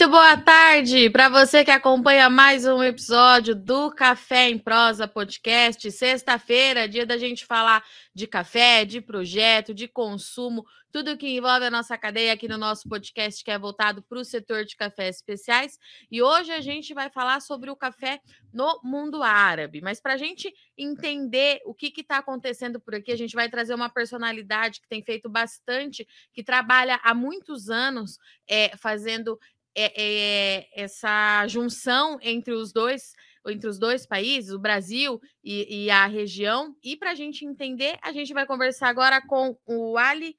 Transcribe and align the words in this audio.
Muito 0.00 0.12
boa 0.12 0.34
tarde 0.34 1.10
para 1.10 1.28
você 1.28 1.62
que 1.62 1.70
acompanha 1.70 2.30
mais 2.30 2.64
um 2.64 2.82
episódio 2.82 3.54
do 3.54 3.90
Café 3.90 4.48
em 4.48 4.58
Prosa 4.58 5.06
Podcast. 5.06 5.92
Sexta-feira, 5.92 6.88
dia 6.88 7.04
da 7.04 7.18
gente 7.18 7.44
falar 7.44 7.84
de 8.14 8.26
café, 8.26 8.86
de 8.86 9.02
projeto, 9.02 9.74
de 9.74 9.86
consumo, 9.86 10.64
tudo 10.90 11.18
que 11.18 11.36
envolve 11.36 11.66
a 11.66 11.70
nossa 11.70 11.98
cadeia 11.98 12.32
aqui 12.32 12.48
no 12.48 12.56
nosso 12.56 12.88
podcast 12.88 13.44
que 13.44 13.50
é 13.50 13.58
voltado 13.58 14.02
para 14.02 14.18
o 14.18 14.24
setor 14.24 14.64
de 14.64 14.74
cafés 14.74 15.16
especiais. 15.16 15.78
E 16.10 16.22
hoje 16.22 16.50
a 16.50 16.62
gente 16.62 16.94
vai 16.94 17.10
falar 17.10 17.40
sobre 17.40 17.70
o 17.70 17.76
café 17.76 18.20
no 18.50 18.80
mundo 18.82 19.22
árabe. 19.22 19.82
Mas 19.82 20.00
para 20.00 20.14
a 20.14 20.16
gente 20.16 20.50
entender 20.78 21.60
o 21.66 21.74
que 21.74 21.92
está 22.00 22.16
acontecendo 22.16 22.80
por 22.80 22.94
aqui, 22.94 23.12
a 23.12 23.16
gente 23.16 23.34
vai 23.34 23.50
trazer 23.50 23.74
uma 23.74 23.90
personalidade 23.90 24.80
que 24.80 24.88
tem 24.88 25.02
feito 25.02 25.28
bastante, 25.28 26.08
que 26.32 26.42
trabalha 26.42 26.98
há 27.04 27.12
muitos 27.12 27.68
anos 27.68 28.18
é, 28.48 28.74
fazendo 28.78 29.38
é, 29.74 29.92
é, 29.96 30.68
essa 30.74 31.46
junção 31.46 32.18
entre 32.22 32.52
os 32.52 32.72
dois 32.72 33.12
entre 33.48 33.70
os 33.70 33.78
dois 33.78 34.04
países, 34.04 34.52
o 34.52 34.58
Brasil 34.58 35.18
e, 35.42 35.84
e 35.84 35.90
a 35.90 36.06
região. 36.06 36.76
E 36.84 36.94
para 36.94 37.12
a 37.12 37.14
gente 37.14 37.46
entender, 37.46 37.96
a 38.02 38.12
gente 38.12 38.34
vai 38.34 38.44
conversar 38.44 38.88
agora 38.88 39.18
com 39.26 39.56
o 39.66 39.96
Ali 39.96 40.36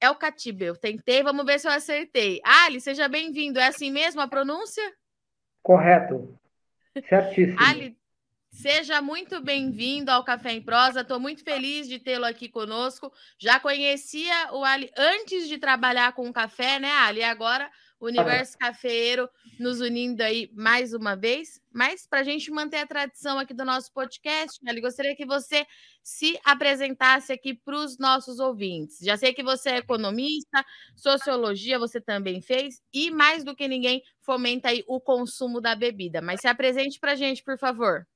El 0.00 0.14
Khatib. 0.14 0.62
Eu 0.62 0.76
tentei, 0.76 1.20
vamos 1.24 1.44
ver 1.44 1.58
se 1.58 1.66
eu 1.66 1.72
acertei. 1.72 2.40
Ali, 2.44 2.80
seja 2.80 3.08
bem-vindo. 3.08 3.58
É 3.58 3.66
assim 3.66 3.90
mesmo 3.90 4.20
a 4.20 4.28
pronúncia? 4.28 4.84
Correto. 5.62 6.38
Certíssimo. 7.08 7.60
Ali, 7.60 7.98
Seja 8.54 9.02
muito 9.02 9.40
bem-vindo 9.42 10.12
ao 10.12 10.22
Café 10.22 10.52
em 10.52 10.62
Prosa. 10.62 11.00
Estou 11.00 11.18
muito 11.18 11.42
feliz 11.42 11.88
de 11.88 11.98
tê-lo 11.98 12.24
aqui 12.24 12.48
conosco. 12.48 13.12
Já 13.36 13.58
conhecia 13.58 14.52
o 14.52 14.62
Ali 14.62 14.88
antes 14.96 15.48
de 15.48 15.58
trabalhar 15.58 16.12
com 16.12 16.28
o 16.28 16.32
café, 16.32 16.78
né, 16.78 16.92
Ali? 16.92 17.24
Agora 17.24 17.68
Universo 18.06 18.58
Cafeiro 18.58 19.28
nos 19.58 19.80
unindo 19.80 20.22
aí 20.22 20.50
mais 20.54 20.92
uma 20.92 21.14
vez. 21.14 21.60
Mas 21.72 22.06
para 22.06 22.20
a 22.20 22.22
gente 22.22 22.50
manter 22.50 22.78
a 22.78 22.86
tradição 22.86 23.38
aqui 23.38 23.54
do 23.54 23.64
nosso 23.64 23.92
podcast, 23.92 24.60
Ali, 24.66 24.80
gostaria 24.80 25.16
que 25.16 25.26
você 25.26 25.66
se 26.02 26.38
apresentasse 26.44 27.32
aqui 27.32 27.54
para 27.54 27.76
os 27.76 27.98
nossos 27.98 28.38
ouvintes. 28.38 28.98
Já 29.00 29.16
sei 29.16 29.32
que 29.32 29.42
você 29.42 29.70
é 29.70 29.76
economista, 29.78 30.64
sociologia 30.94 31.78
você 31.78 32.00
também 32.00 32.40
fez, 32.40 32.82
e 32.92 33.10
mais 33.10 33.42
do 33.42 33.54
que 33.54 33.66
ninguém 33.66 34.02
fomenta 34.20 34.68
aí 34.68 34.84
o 34.86 35.00
consumo 35.00 35.60
da 35.60 35.74
bebida. 35.74 36.20
Mas 36.20 36.40
se 36.40 36.48
apresente 36.48 37.00
para 37.00 37.12
a 37.12 37.16
gente, 37.16 37.42
por 37.42 37.58
favor. 37.58 38.06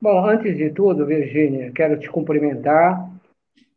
Bom, 0.00 0.26
antes 0.26 0.56
de 0.56 0.70
tudo, 0.70 1.04
Virgínia, 1.04 1.70
quero 1.72 1.98
te 1.98 2.08
cumprimentar 2.08 3.10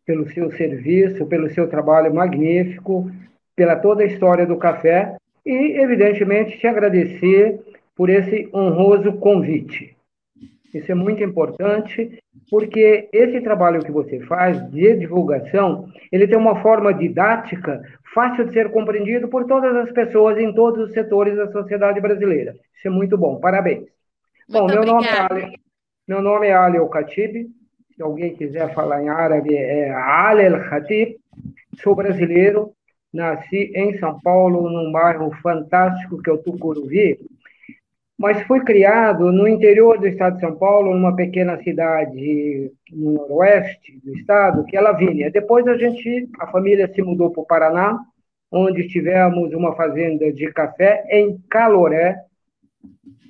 pelo 0.05 0.29
seu 0.31 0.51
serviço, 0.51 1.25
pelo 1.25 1.49
seu 1.49 1.67
trabalho 1.67 2.13
magnífico, 2.13 3.11
pela 3.55 3.75
toda 3.75 4.03
a 4.03 4.05
história 4.05 4.45
do 4.45 4.57
café 4.57 5.15
e, 5.45 5.79
evidentemente, 5.79 6.57
te 6.57 6.67
agradecer 6.67 7.59
por 7.95 8.09
esse 8.09 8.49
honroso 8.53 9.13
convite. 9.13 9.95
Isso 10.73 10.91
é 10.91 10.95
muito 10.95 11.23
importante, 11.23 12.19
porque 12.49 13.07
esse 13.13 13.39
trabalho 13.41 13.83
que 13.83 13.91
você 13.91 14.19
faz 14.21 14.59
de 14.71 14.97
divulgação, 14.97 15.87
ele 16.11 16.27
tem 16.27 16.37
uma 16.37 16.61
forma 16.61 16.91
didática 16.91 17.81
fácil 18.13 18.45
de 18.45 18.53
ser 18.53 18.71
compreendido 18.71 19.27
por 19.27 19.45
todas 19.45 19.75
as 19.75 19.91
pessoas 19.91 20.39
em 20.39 20.51
todos 20.53 20.87
os 20.87 20.93
setores 20.93 21.35
da 21.35 21.51
sociedade 21.51 22.01
brasileira. 22.01 22.55
Isso 22.75 22.87
é 22.87 22.91
muito 22.91 23.17
bom. 23.17 23.39
Parabéns. 23.39 23.85
Muito 24.49 24.51
bom, 24.51 24.67
meu 24.67 24.83
nome 24.83 25.07
é 25.07 25.19
Ale, 25.19 25.59
meu 26.07 26.21
nome 26.21 26.47
é 26.47 26.53
Ali 26.53 26.77
El-Khatib. 26.77 27.49
Se 27.95 28.01
alguém 28.01 28.35
quiser 28.35 28.73
falar 28.73 29.03
em 29.03 29.09
árabe, 29.09 29.55
é 29.55 29.91
Ali 29.91 30.43
El-Khatib. 30.43 31.17
Sou 31.81 31.95
brasileiro, 31.95 32.71
nasci 33.13 33.71
em 33.75 33.97
São 33.99 34.19
Paulo, 34.19 34.69
num 34.69 34.91
bairro 34.91 35.31
fantástico 35.41 36.21
que 36.21 36.29
é 36.29 36.33
o 36.33 36.37
Tucuruvi, 36.37 37.19
mas 38.17 38.41
fui 38.43 38.61
criado 38.61 39.31
no 39.31 39.47
interior 39.47 39.99
do 39.99 40.07
estado 40.07 40.35
de 40.35 40.41
São 40.41 40.55
Paulo, 40.55 40.93
numa 40.93 41.15
pequena 41.15 41.61
cidade 41.61 42.71
no 42.91 43.13
noroeste 43.13 43.99
do 44.03 44.15
estado, 44.15 44.63
que 44.65 44.77
é 44.77 44.81
Lavínia. 44.81 45.31
Depois 45.31 45.67
a 45.67 45.75
gente, 45.75 46.29
a 46.39 46.47
família 46.47 46.87
se 46.93 47.01
mudou 47.01 47.31
para 47.31 47.41
o 47.41 47.45
Paraná, 47.45 47.99
onde 48.51 48.87
tivemos 48.87 49.51
uma 49.53 49.75
fazenda 49.75 50.31
de 50.31 50.51
café 50.51 51.03
em 51.09 51.37
Caloré, 51.49 52.17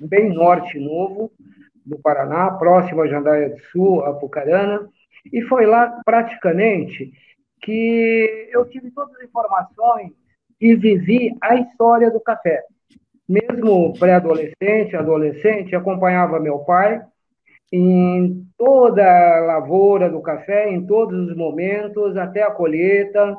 bem 0.00 0.28
norte 0.28 0.78
novo 0.78 1.32
do 1.84 1.98
Paraná, 1.98 2.50
próximo 2.52 3.02
a 3.02 3.08
Jandaia 3.08 3.50
do 3.50 3.60
Sul, 3.72 4.04
Apucarana, 4.04 4.86
e 5.32 5.42
foi 5.42 5.66
lá 5.66 6.00
praticamente 6.04 7.12
que 7.64 8.50
eu 8.52 8.66
tive 8.66 8.90
todas 8.90 9.16
as 9.16 9.22
informações 9.22 10.12
e 10.60 10.74
vivi 10.74 11.34
a 11.40 11.56
história 11.56 12.10
do 12.10 12.20
café. 12.20 12.62
Mesmo 13.26 13.98
pré-adolescente, 13.98 14.94
adolescente, 14.94 15.74
acompanhava 15.74 16.38
meu 16.38 16.58
pai 16.58 17.02
em 17.72 18.46
toda 18.58 19.02
a 19.02 19.40
lavoura 19.40 20.10
do 20.10 20.20
café, 20.20 20.70
em 20.70 20.86
todos 20.86 21.30
os 21.30 21.36
momentos, 21.36 22.16
até 22.16 22.42
a 22.42 22.50
colheita, 22.50 23.36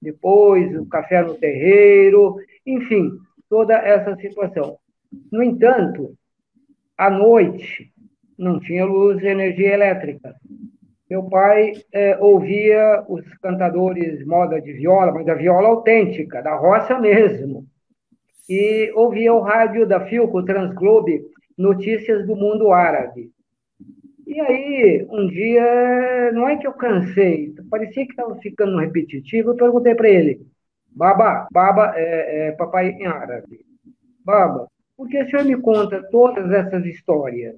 depois 0.00 0.74
o 0.74 0.86
café 0.86 1.22
no 1.22 1.34
terreiro, 1.34 2.36
enfim, 2.66 3.10
toda 3.48 3.74
essa 3.74 4.16
situação. 4.16 4.78
No 5.30 5.42
entanto, 5.42 6.14
à 6.96 7.10
noite 7.10 7.92
não 8.38 8.58
tinha 8.58 8.86
luz 8.86 9.22
e 9.22 9.26
energia 9.26 9.74
elétrica. 9.74 10.34
Meu 11.10 11.24
pai 11.24 11.72
é, 11.92 12.16
ouvia 12.18 13.04
os 13.08 13.26
cantadores 13.38 14.24
moda 14.24 14.60
de 14.60 14.72
viola, 14.74 15.10
mas 15.10 15.26
a 15.26 15.34
viola 15.34 15.66
autêntica, 15.66 16.40
da 16.40 16.54
roça 16.54 17.00
mesmo. 17.00 17.66
E 18.48 18.92
ouvia 18.94 19.34
o 19.34 19.40
rádio 19.40 19.84
da 19.88 20.06
Filco 20.06 20.44
Transglobe, 20.44 21.20
notícias 21.58 22.24
do 22.28 22.36
mundo 22.36 22.70
árabe. 22.70 23.32
E 24.24 24.40
aí, 24.40 25.04
um 25.10 25.26
dia, 25.26 26.30
não 26.32 26.48
é 26.48 26.56
que 26.56 26.66
eu 26.66 26.72
cansei, 26.72 27.52
parecia 27.68 28.06
que 28.06 28.12
estava 28.12 28.36
ficando 28.36 28.78
repetitivo, 28.78 29.50
eu 29.50 29.56
perguntei 29.56 29.96
para 29.96 30.08
ele, 30.08 30.40
Baba, 30.88 31.48
Baba 31.50 31.92
é, 31.96 32.48
é 32.48 32.52
papai 32.52 32.90
em 32.90 33.06
árabe. 33.06 33.66
Baba, 34.24 34.68
por 34.96 35.08
que 35.08 35.20
o 35.20 35.28
senhor 35.28 35.44
me 35.44 35.60
conta 35.60 36.00
todas 36.12 36.52
essas 36.52 36.86
histórias? 36.86 37.56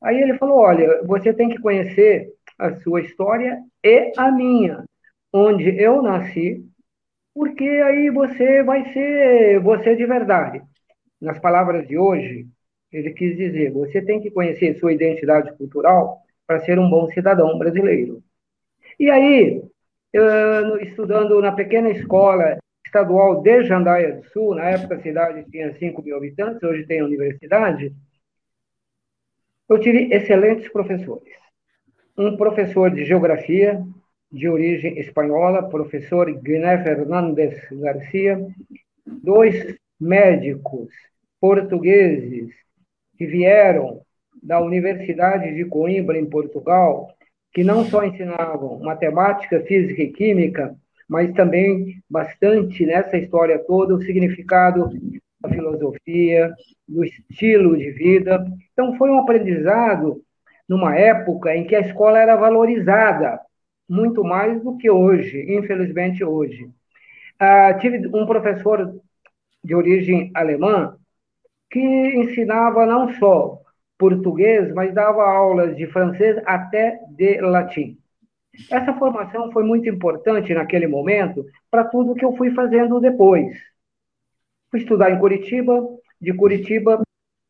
Aí 0.00 0.20
ele 0.20 0.38
falou, 0.38 0.58
olha, 0.58 1.02
você 1.04 1.32
tem 1.32 1.48
que 1.48 1.60
conhecer 1.60 2.28
a 2.62 2.80
sua 2.80 3.00
história 3.00 3.58
e 3.82 4.12
a 4.16 4.30
minha, 4.30 4.84
onde 5.32 5.76
eu 5.80 6.00
nasci, 6.00 6.64
porque 7.34 7.64
aí 7.64 8.10
você 8.10 8.62
vai 8.62 8.92
ser 8.92 9.60
você 9.60 9.96
de 9.96 10.06
verdade. 10.06 10.62
Nas 11.20 11.38
palavras 11.38 11.86
de 11.88 11.98
hoje, 11.98 12.46
ele 12.92 13.10
quis 13.12 13.36
dizer: 13.36 13.72
você 13.72 14.00
tem 14.02 14.20
que 14.20 14.30
conhecer 14.30 14.78
sua 14.78 14.92
identidade 14.92 15.52
cultural 15.56 16.20
para 16.46 16.60
ser 16.60 16.78
um 16.78 16.88
bom 16.88 17.10
cidadão 17.10 17.58
brasileiro. 17.58 18.22
E 18.98 19.10
aí, 19.10 19.62
eu, 20.12 20.78
estudando 20.82 21.40
na 21.40 21.52
pequena 21.52 21.90
escola 21.90 22.58
estadual 22.84 23.42
de 23.42 23.64
Jandaia 23.64 24.16
do 24.16 24.24
Sul, 24.28 24.54
na 24.54 24.68
época 24.70 24.96
a 24.96 25.02
cidade 25.02 25.50
tinha 25.50 25.74
5 25.78 26.02
mil 26.02 26.16
habitantes, 26.16 26.62
hoje 26.62 26.86
tem 26.86 27.02
universidade, 27.02 27.92
eu 29.68 29.80
tive 29.80 30.12
excelentes 30.12 30.68
professores 30.70 31.41
um 32.22 32.36
professor 32.36 32.90
de 32.90 33.04
geografia 33.04 33.82
de 34.30 34.48
origem 34.48 34.98
espanhola, 34.98 35.68
professor 35.68 36.30
Guiné 36.40 36.82
Fernandes 36.82 37.58
Garcia, 37.72 38.46
dois 39.06 39.76
médicos 40.00 40.88
portugueses 41.40 42.50
que 43.18 43.26
vieram 43.26 44.00
da 44.42 44.60
Universidade 44.60 45.54
de 45.54 45.64
Coimbra, 45.66 46.18
em 46.18 46.24
Portugal, 46.24 47.08
que 47.52 47.62
não 47.62 47.84
só 47.84 48.04
ensinavam 48.04 48.80
matemática, 48.80 49.60
física 49.60 50.02
e 50.02 50.12
química, 50.12 50.74
mas 51.08 51.32
também 51.34 52.00
bastante 52.08 52.86
nessa 52.86 53.18
história 53.18 53.58
toda 53.58 53.94
o 53.94 54.02
significado 54.02 54.88
da 55.40 55.50
filosofia, 55.50 56.54
do 56.88 57.04
estilo 57.04 57.76
de 57.76 57.90
vida. 57.90 58.44
Então, 58.72 58.96
foi 58.96 59.10
um 59.10 59.18
aprendizado 59.18 60.22
numa 60.72 60.96
época 60.96 61.54
em 61.54 61.66
que 61.66 61.76
a 61.76 61.80
escola 61.80 62.18
era 62.18 62.34
valorizada 62.34 63.38
muito 63.86 64.24
mais 64.24 64.62
do 64.64 64.78
que 64.78 64.90
hoje, 64.90 65.44
infelizmente 65.54 66.24
hoje. 66.24 66.70
Ah, 67.38 67.74
tive 67.74 68.08
um 68.08 68.24
professor 68.24 68.98
de 69.62 69.74
origem 69.74 70.30
alemã 70.34 70.96
que 71.70 71.78
ensinava 71.78 72.86
não 72.86 73.12
só 73.16 73.60
português, 73.98 74.72
mas 74.72 74.94
dava 74.94 75.22
aulas 75.22 75.76
de 75.76 75.86
francês 75.88 76.40
até 76.46 76.98
de 77.10 77.38
latim. 77.42 77.98
Essa 78.70 78.94
formação 78.94 79.52
foi 79.52 79.64
muito 79.64 79.86
importante 79.90 80.54
naquele 80.54 80.86
momento 80.86 81.44
para 81.70 81.84
tudo 81.84 82.14
que 82.14 82.24
eu 82.24 82.34
fui 82.34 82.50
fazendo 82.54 82.98
depois. 82.98 83.54
Fui 84.70 84.80
estudar 84.80 85.10
em 85.10 85.18
Curitiba, 85.18 85.86
de 86.18 86.32
Curitiba 86.32 87.02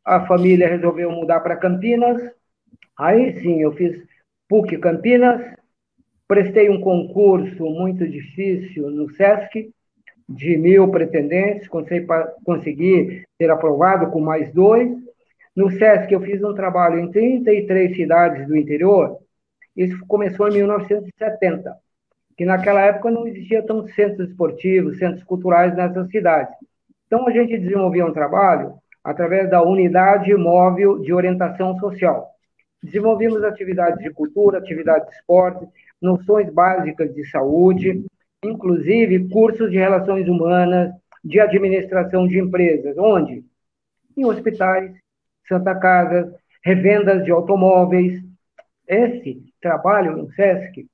a 0.04 0.26
família 0.26 0.68
resolveu 0.68 1.12
mudar 1.12 1.38
para 1.38 1.56
Campinas, 1.56 2.20
Aí 2.98 3.40
sim, 3.40 3.62
eu 3.62 3.72
fiz 3.72 4.02
PUC 4.48 4.78
Campinas, 4.78 5.42
prestei 6.28 6.70
um 6.70 6.80
concurso 6.80 7.64
muito 7.64 8.06
difícil 8.08 8.90
no 8.90 9.08
SESC, 9.10 9.72
de 10.28 10.56
mil 10.56 10.90
pretendentes, 10.90 11.68
consegui 12.44 13.22
ser 13.36 13.50
aprovado 13.50 14.10
com 14.10 14.20
mais 14.20 14.52
dois. 14.52 14.90
No 15.54 15.70
SESC, 15.70 16.12
eu 16.12 16.20
fiz 16.20 16.42
um 16.42 16.54
trabalho 16.54 16.98
em 16.98 17.10
33 17.10 17.94
cidades 17.94 18.46
do 18.46 18.56
interior. 18.56 19.18
Isso 19.76 19.98
começou 20.06 20.48
em 20.48 20.52
1970, 20.54 21.74
que 22.36 22.44
naquela 22.44 22.80
época 22.82 23.10
não 23.10 23.26
existia 23.26 23.62
tantos 23.62 23.94
centros 23.94 24.30
esportivos, 24.30 24.98
centros 24.98 25.24
culturais 25.24 25.74
nessas 25.74 26.08
cidades. 26.10 26.54
Então, 27.06 27.26
a 27.26 27.30
gente 27.30 27.58
desenvolvia 27.58 28.06
um 28.06 28.12
trabalho 28.12 28.74
através 29.04 29.50
da 29.50 29.62
Unidade 29.62 30.34
Móvel 30.34 30.98
de 31.00 31.12
Orientação 31.12 31.78
Social. 31.78 32.31
Desenvolvimos 32.82 33.44
atividades 33.44 34.02
de 34.02 34.10
cultura, 34.10 34.58
atividades 34.58 35.08
de 35.08 35.16
esporte, 35.16 35.66
noções 36.00 36.52
básicas 36.52 37.14
de 37.14 37.24
saúde, 37.30 38.04
inclusive 38.44 39.28
cursos 39.28 39.70
de 39.70 39.78
relações 39.78 40.28
humanas, 40.28 40.92
de 41.24 41.38
administração 41.38 42.26
de 42.26 42.38
empresas. 42.38 42.96
Onde? 42.98 43.44
Em 44.16 44.24
hospitais, 44.24 44.92
Santa 45.48 45.74
Casa, 45.74 46.34
revendas 46.64 47.24
de 47.24 47.30
automóveis. 47.30 48.20
Esse 48.86 49.42
trabalho 49.60 50.16
no 50.16 50.32
SESC 50.32 50.86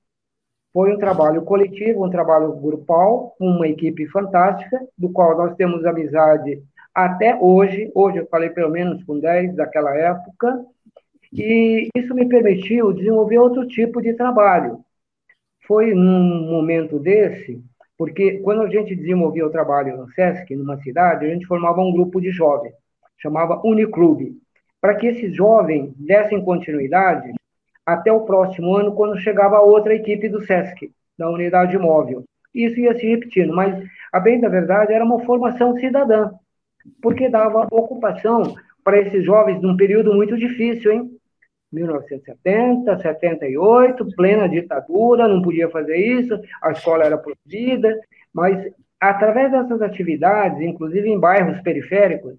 foi 0.72 0.94
um 0.94 0.98
trabalho 0.98 1.42
coletivo, 1.42 2.04
um 2.04 2.10
trabalho 2.10 2.52
grupal, 2.56 3.34
uma 3.40 3.66
equipe 3.66 4.06
fantástica, 4.08 4.78
do 4.96 5.10
qual 5.10 5.36
nós 5.36 5.56
temos 5.56 5.84
amizade 5.84 6.62
até 6.94 7.36
hoje. 7.40 7.90
Hoje 7.94 8.18
eu 8.18 8.26
falei 8.28 8.50
pelo 8.50 8.70
menos 8.70 9.02
com 9.04 9.18
10 9.18 9.56
daquela 9.56 9.96
época, 9.96 10.64
e 11.32 11.88
isso 11.94 12.14
me 12.14 12.28
permitiu 12.28 12.92
desenvolver 12.92 13.38
outro 13.38 13.66
tipo 13.66 14.00
de 14.00 14.14
trabalho. 14.14 14.80
Foi 15.66 15.94
num 15.94 16.50
momento 16.50 16.98
desse, 16.98 17.62
porque 17.96 18.38
quando 18.38 18.62
a 18.62 18.68
gente 18.68 18.94
desenvolvia 18.94 19.46
o 19.46 19.50
trabalho 19.50 19.96
no 19.96 20.08
SESC, 20.12 20.56
numa 20.56 20.78
cidade, 20.78 21.26
a 21.26 21.28
gente 21.28 21.46
formava 21.46 21.80
um 21.80 21.92
grupo 21.92 22.20
de 22.20 22.30
jovens, 22.30 22.72
chamava 23.18 23.60
Uniclube, 23.64 24.36
para 24.80 24.94
que 24.94 25.08
esses 25.08 25.34
jovens 25.34 25.92
dessem 25.96 26.42
continuidade 26.42 27.32
até 27.84 28.12
o 28.12 28.20
próximo 28.20 28.76
ano, 28.76 28.94
quando 28.94 29.18
chegava 29.18 29.60
outra 29.60 29.94
equipe 29.94 30.28
do 30.28 30.40
SESC, 30.42 30.90
da 31.18 31.28
unidade 31.28 31.76
móvel. 31.76 32.24
Isso 32.54 32.78
ia 32.78 32.96
se 32.96 33.06
repetindo, 33.06 33.54
mas, 33.54 33.82
a 34.12 34.20
bem 34.20 34.40
da 34.40 34.48
verdade, 34.48 34.92
era 34.92 35.04
uma 35.04 35.24
formação 35.24 35.76
cidadã, 35.76 36.30
porque 37.02 37.28
dava 37.28 37.66
ocupação 37.70 38.54
para 38.84 39.00
esses 39.00 39.24
jovens 39.24 39.60
num 39.60 39.76
período 39.76 40.14
muito 40.14 40.36
difícil, 40.36 40.92
hein? 40.92 41.17
1970, 41.72 42.98
78, 42.98 44.06
plena 44.16 44.48
ditadura, 44.48 45.28
não 45.28 45.42
podia 45.42 45.68
fazer 45.68 45.96
isso, 45.96 46.40
a 46.62 46.72
escola 46.72 47.04
era 47.04 47.18
proibida, 47.18 47.98
mas 48.32 48.72
através 49.00 49.50
dessas 49.52 49.80
atividades, 49.82 50.60
inclusive 50.60 51.08
em 51.08 51.18
bairros 51.18 51.60
periféricos, 51.60 52.34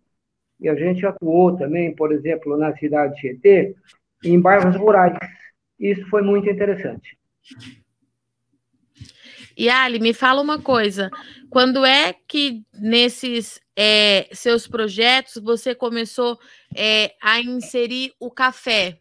e 0.59 0.67
a 0.67 0.75
gente 0.75 1.05
atuou 1.05 1.55
também, 1.55 1.95
por 1.95 2.11
exemplo, 2.11 2.57
na 2.57 2.75
cidade 2.75 3.15
de 3.15 3.21
Tietê, 3.21 3.75
em 4.23 4.39
bairros 4.39 4.75
rurais. 4.75 5.17
Isso 5.79 6.05
foi 6.09 6.21
muito 6.21 6.49
interessante. 6.49 7.17
E 9.55 9.69
Ali, 9.69 9.99
me 9.99 10.13
fala 10.13 10.41
uma 10.41 10.61
coisa: 10.61 11.09
quando 11.49 11.85
é 11.85 12.13
que 12.27 12.63
nesses 12.73 13.61
é, 13.75 14.27
seus 14.33 14.67
projetos 14.67 15.41
você 15.41 15.73
começou 15.73 16.37
é, 16.75 17.13
a 17.21 17.39
inserir 17.39 18.13
o 18.19 18.29
café? 18.29 18.99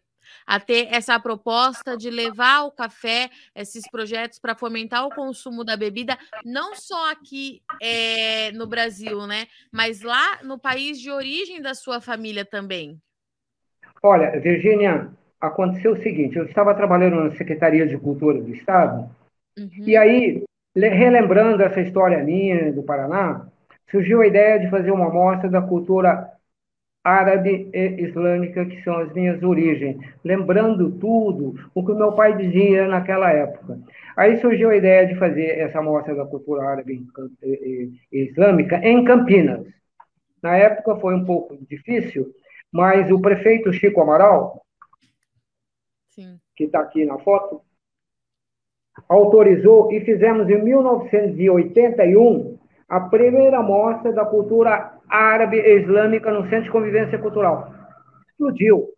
A 0.49 0.59
ter 0.59 0.87
essa 0.91 1.19
proposta 1.19 1.95
de 1.95 2.09
levar 2.09 2.63
o 2.63 2.71
café, 2.71 3.29
esses 3.55 3.87
projetos 3.87 4.39
para 4.39 4.55
fomentar 4.55 5.05
o 5.05 5.13
consumo 5.13 5.63
da 5.63 5.77
bebida, 5.77 6.17
não 6.43 6.73
só 6.73 7.11
aqui 7.11 7.61
é, 7.79 8.51
no 8.53 8.65
Brasil, 8.65 9.27
né? 9.27 9.45
Mas 9.71 10.01
lá 10.01 10.39
no 10.43 10.57
país 10.57 10.99
de 10.99 11.11
origem 11.11 11.61
da 11.61 11.75
sua 11.75 12.01
família 12.01 12.43
também. 12.43 12.99
Olha, 14.01 14.39
Virgínia, 14.39 15.11
aconteceu 15.39 15.91
o 15.91 16.01
seguinte: 16.01 16.35
eu 16.35 16.45
estava 16.45 16.73
trabalhando 16.73 17.23
na 17.23 17.31
Secretaria 17.35 17.85
de 17.85 17.99
Cultura 17.99 18.41
do 18.41 18.51
Estado, 18.51 19.07
uhum. 19.55 19.69
e 19.85 19.95
aí, 19.95 20.43
relembrando 20.75 21.61
essa 21.61 21.79
história 21.79 22.23
minha 22.23 22.73
do 22.73 22.81
Paraná, 22.81 23.45
surgiu 23.91 24.21
a 24.21 24.25
ideia 24.25 24.59
de 24.59 24.67
fazer 24.71 24.89
uma 24.89 25.11
mostra 25.11 25.47
da 25.47 25.61
cultura 25.61 26.38
árabe 27.09 27.69
e 27.73 28.03
islâmica, 28.03 28.65
que 28.65 28.83
são 28.83 28.97
as 28.97 29.11
minhas 29.13 29.41
origens, 29.41 29.97
lembrando 30.23 30.91
tudo 30.91 31.55
o 31.73 31.85
que 31.85 31.93
meu 31.93 32.11
pai 32.13 32.37
dizia 32.37 32.87
naquela 32.87 33.31
época. 33.31 33.79
Aí 34.15 34.37
surgiu 34.37 34.69
a 34.69 34.75
ideia 34.75 35.07
de 35.07 35.15
fazer 35.15 35.57
essa 35.59 35.81
mostra 35.81 36.13
da 36.13 36.25
cultura 36.25 36.63
árabe 36.63 37.03
e 37.43 37.91
islâmica 38.11 38.77
em 38.83 39.03
Campinas. 39.03 39.65
Na 40.41 40.55
época 40.55 40.97
foi 40.97 41.15
um 41.15 41.25
pouco 41.25 41.57
difícil, 41.67 42.31
mas 42.71 43.09
o 43.11 43.19
prefeito 43.19 43.73
Chico 43.73 44.01
Amaral, 44.01 44.61
Sim. 46.09 46.39
que 46.55 46.65
está 46.65 46.81
aqui 46.81 47.05
na 47.05 47.17
foto, 47.17 47.61
autorizou 49.07 49.91
e 49.91 50.01
fizemos 50.01 50.49
em 50.49 50.61
1981 50.63 52.59
a 52.87 52.99
primeira 53.01 53.61
mostra 53.61 54.11
da 54.11 54.25
cultura 54.25 54.98
árabe 55.09 55.57
e 55.57 55.81
islâmica 55.81 56.31
no 56.31 56.43
Centro 56.43 56.63
de 56.63 56.71
Convivência 56.71 57.17
Cultural. 57.17 57.73
Explodiu. 58.29 58.93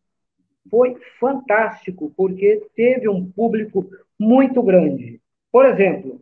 Foi 0.69 0.95
fantástico, 1.19 2.13
porque 2.15 2.67
teve 2.75 3.09
um 3.09 3.31
público 3.31 3.89
muito 4.19 4.61
grande. 4.61 5.19
Por 5.51 5.65
exemplo, 5.65 6.21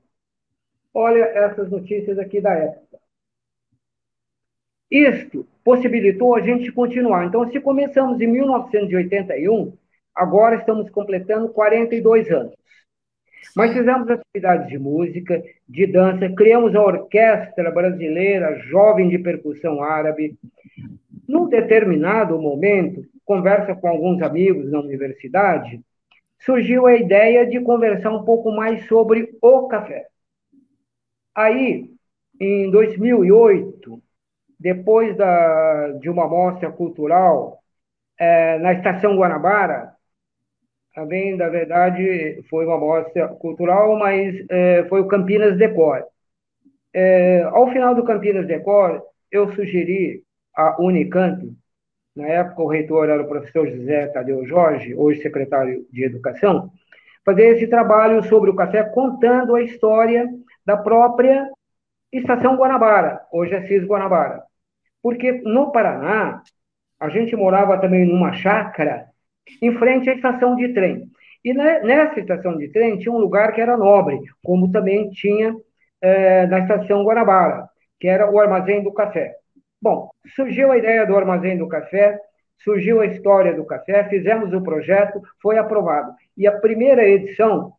olha 0.94 1.24
essas 1.24 1.70
notícias 1.70 2.18
aqui 2.18 2.40
da 2.40 2.54
época. 2.54 3.00
Isto 4.90 5.46
possibilitou 5.64 6.36
a 6.36 6.42
gente 6.42 6.72
continuar. 6.72 7.26
Então, 7.26 7.50
se 7.52 7.60
começamos 7.60 8.20
em 8.22 8.28
1981, 8.28 9.74
agora 10.16 10.56
estamos 10.56 10.90
completando 10.90 11.50
42 11.50 12.30
anos. 12.32 12.56
Mas 13.56 13.74
fizemos 13.74 14.10
atividades 14.10 14.68
de 14.68 14.78
música, 14.78 15.42
de 15.68 15.88
dança, 15.88 16.30
criamos 16.30 16.76
a 16.76 16.82
Orquestra 16.82 17.72
Brasileira 17.72 18.60
Jovem 18.60 19.10
de 19.10 19.18
Percussão 19.18 19.82
Árabe. 19.84 20.38
Num 21.28 21.48
determinado 21.48 22.40
momento, 22.42 23.04
conversa 23.26 23.76
com 23.76 23.88
alguns 23.88 24.22
amigos 24.22 24.72
na 24.72 24.80
universidade, 24.80 25.82
surgiu 26.40 26.86
a 26.86 26.96
ideia 26.96 27.46
de 27.46 27.60
conversar 27.60 28.12
um 28.12 28.24
pouco 28.24 28.52
mais 28.52 28.88
sobre 28.88 29.38
o 29.42 29.68
café. 29.68 30.08
Aí, 31.36 31.90
em 32.40 32.72
2008, 32.72 34.02
depois 34.60 35.16
da, 35.16 35.92
de 36.00 36.10
uma 36.10 36.28
mostra 36.28 36.72
cultural 36.72 37.60
é, 38.18 38.58
na 38.60 38.74
Estação 38.74 39.16
Guanabara, 39.16 39.94
também, 41.00 41.38
na 41.38 41.48
verdade, 41.48 42.44
foi 42.50 42.66
uma 42.66 42.78
mostra 42.78 43.30
cultural, 43.30 43.98
mas 43.98 44.36
é, 44.50 44.84
foi 44.90 45.00
o 45.00 45.08
Campinas 45.08 45.58
Decor. 45.58 46.04
É, 46.94 47.44
ao 47.44 47.72
final 47.72 47.96
do 47.96 48.04
Campinas 48.04 48.46
Decor, 48.46 49.02
eu 49.32 49.50
sugeri 49.54 50.22
a 50.54 50.76
Unicamp, 50.82 51.56
na 52.14 52.28
época 52.28 52.62
o 52.62 52.68
reitor 52.68 53.08
era 53.08 53.22
o 53.22 53.28
professor 53.30 53.66
José 53.70 54.08
Tadeu 54.08 54.46
Jorge, 54.46 54.94
hoje 54.94 55.22
secretário 55.22 55.86
de 55.90 56.04
Educação, 56.04 56.70
fazer 57.24 57.56
esse 57.56 57.68
trabalho 57.68 58.22
sobre 58.24 58.50
o 58.50 58.56
café, 58.56 58.84
contando 58.84 59.56
a 59.56 59.62
história 59.62 60.28
da 60.66 60.76
própria 60.76 61.50
Estação 62.12 62.58
Guanabara, 62.58 63.22
hoje 63.32 63.54
é 63.54 63.66
CIS 63.68 63.86
Guanabara. 63.86 64.44
Porque 65.02 65.32
no 65.44 65.72
Paraná, 65.72 66.44
a 67.00 67.08
gente 67.08 67.38
morava 67.38 67.80
também 67.80 68.06
numa 68.06 68.34
chácara 68.34 69.09
em 69.62 69.78
frente 69.78 70.10
à 70.10 70.14
estação 70.14 70.56
de 70.56 70.74
trem. 70.74 71.10
E 71.44 71.54
nessa 71.54 72.20
estação 72.20 72.58
de 72.58 72.70
trem 72.70 72.98
tinha 72.98 73.12
um 73.12 73.20
lugar 73.20 73.54
que 73.54 73.62
era 73.62 73.78
nobre, 73.78 74.20
como 74.44 74.72
também 74.72 75.10
tinha 75.10 75.56
é, 76.02 76.46
na 76.48 76.60
estação 76.60 77.04
Guanabara, 77.04 77.70
que 78.00 78.08
era 78.08 78.30
o 78.30 78.40
Armazém 78.40 78.84
do 78.84 78.94
Café. 78.94 79.36
Bom, 79.82 80.10
surgiu 80.36 80.72
a 80.72 80.78
ideia 80.78 81.06
do 81.06 81.16
Armazém 81.16 81.58
do 81.58 81.68
Café, 81.68 82.20
surgiu 82.64 83.00
a 83.00 83.06
história 83.06 83.54
do 83.54 83.66
café, 83.66 84.08
fizemos 84.10 84.54
o 84.54 84.62
projeto, 84.62 85.22
foi 85.42 85.58
aprovado. 85.58 86.14
E 86.38 86.48
a 86.48 86.60
primeira 86.60 87.08
edição 87.08 87.74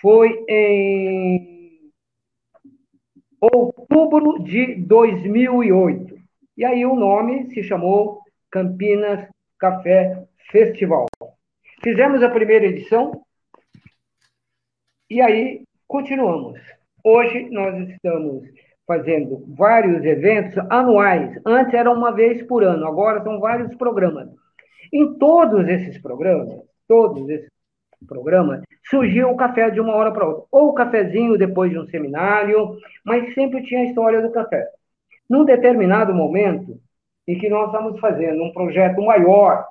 foi 0.00 0.44
em 0.48 1.90
outubro 3.40 4.42
de 4.42 4.74
2008. 4.74 6.16
E 6.56 6.64
aí 6.64 6.84
o 6.84 6.94
nome 6.94 7.50
se 7.52 7.62
chamou 7.62 8.20
Campinas 8.50 9.26
Café 9.58 10.25
Festival. 10.50 11.06
Fizemos 11.82 12.22
a 12.22 12.30
primeira 12.30 12.66
edição 12.66 13.22
e 15.10 15.20
aí 15.20 15.64
continuamos. 15.86 16.60
Hoje 17.04 17.48
nós 17.50 17.88
estamos 17.88 18.44
fazendo 18.86 19.44
vários 19.56 20.04
eventos 20.04 20.56
anuais. 20.70 21.40
Antes 21.44 21.74
era 21.74 21.90
uma 21.90 22.12
vez 22.12 22.42
por 22.42 22.64
ano, 22.64 22.86
agora 22.86 23.22
são 23.22 23.40
vários 23.40 23.74
programas. 23.76 24.28
Em 24.92 25.18
todos 25.18 25.68
esses 25.68 26.00
programas, 26.00 26.60
todos 26.86 27.28
esses 27.28 27.50
programa, 28.06 28.62
surgiu 28.88 29.30
o 29.30 29.36
café 29.36 29.70
de 29.70 29.80
uma 29.80 29.94
hora 29.94 30.12
para 30.12 30.26
outra. 30.26 30.44
Ou 30.50 30.68
o 30.68 30.74
cafezinho 30.74 31.38
depois 31.38 31.70
de 31.70 31.78
um 31.78 31.86
seminário, 31.86 32.76
mas 33.04 33.32
sempre 33.34 33.62
tinha 33.62 33.80
a 33.80 33.84
história 33.84 34.20
do 34.20 34.30
café. 34.30 34.68
Num 35.28 35.44
determinado 35.44 36.14
momento, 36.14 36.78
em 37.26 37.38
que 37.38 37.48
nós 37.48 37.66
estamos 37.66 37.98
fazendo 37.98 38.42
um 38.42 38.52
projeto 38.52 39.02
maior 39.02 39.66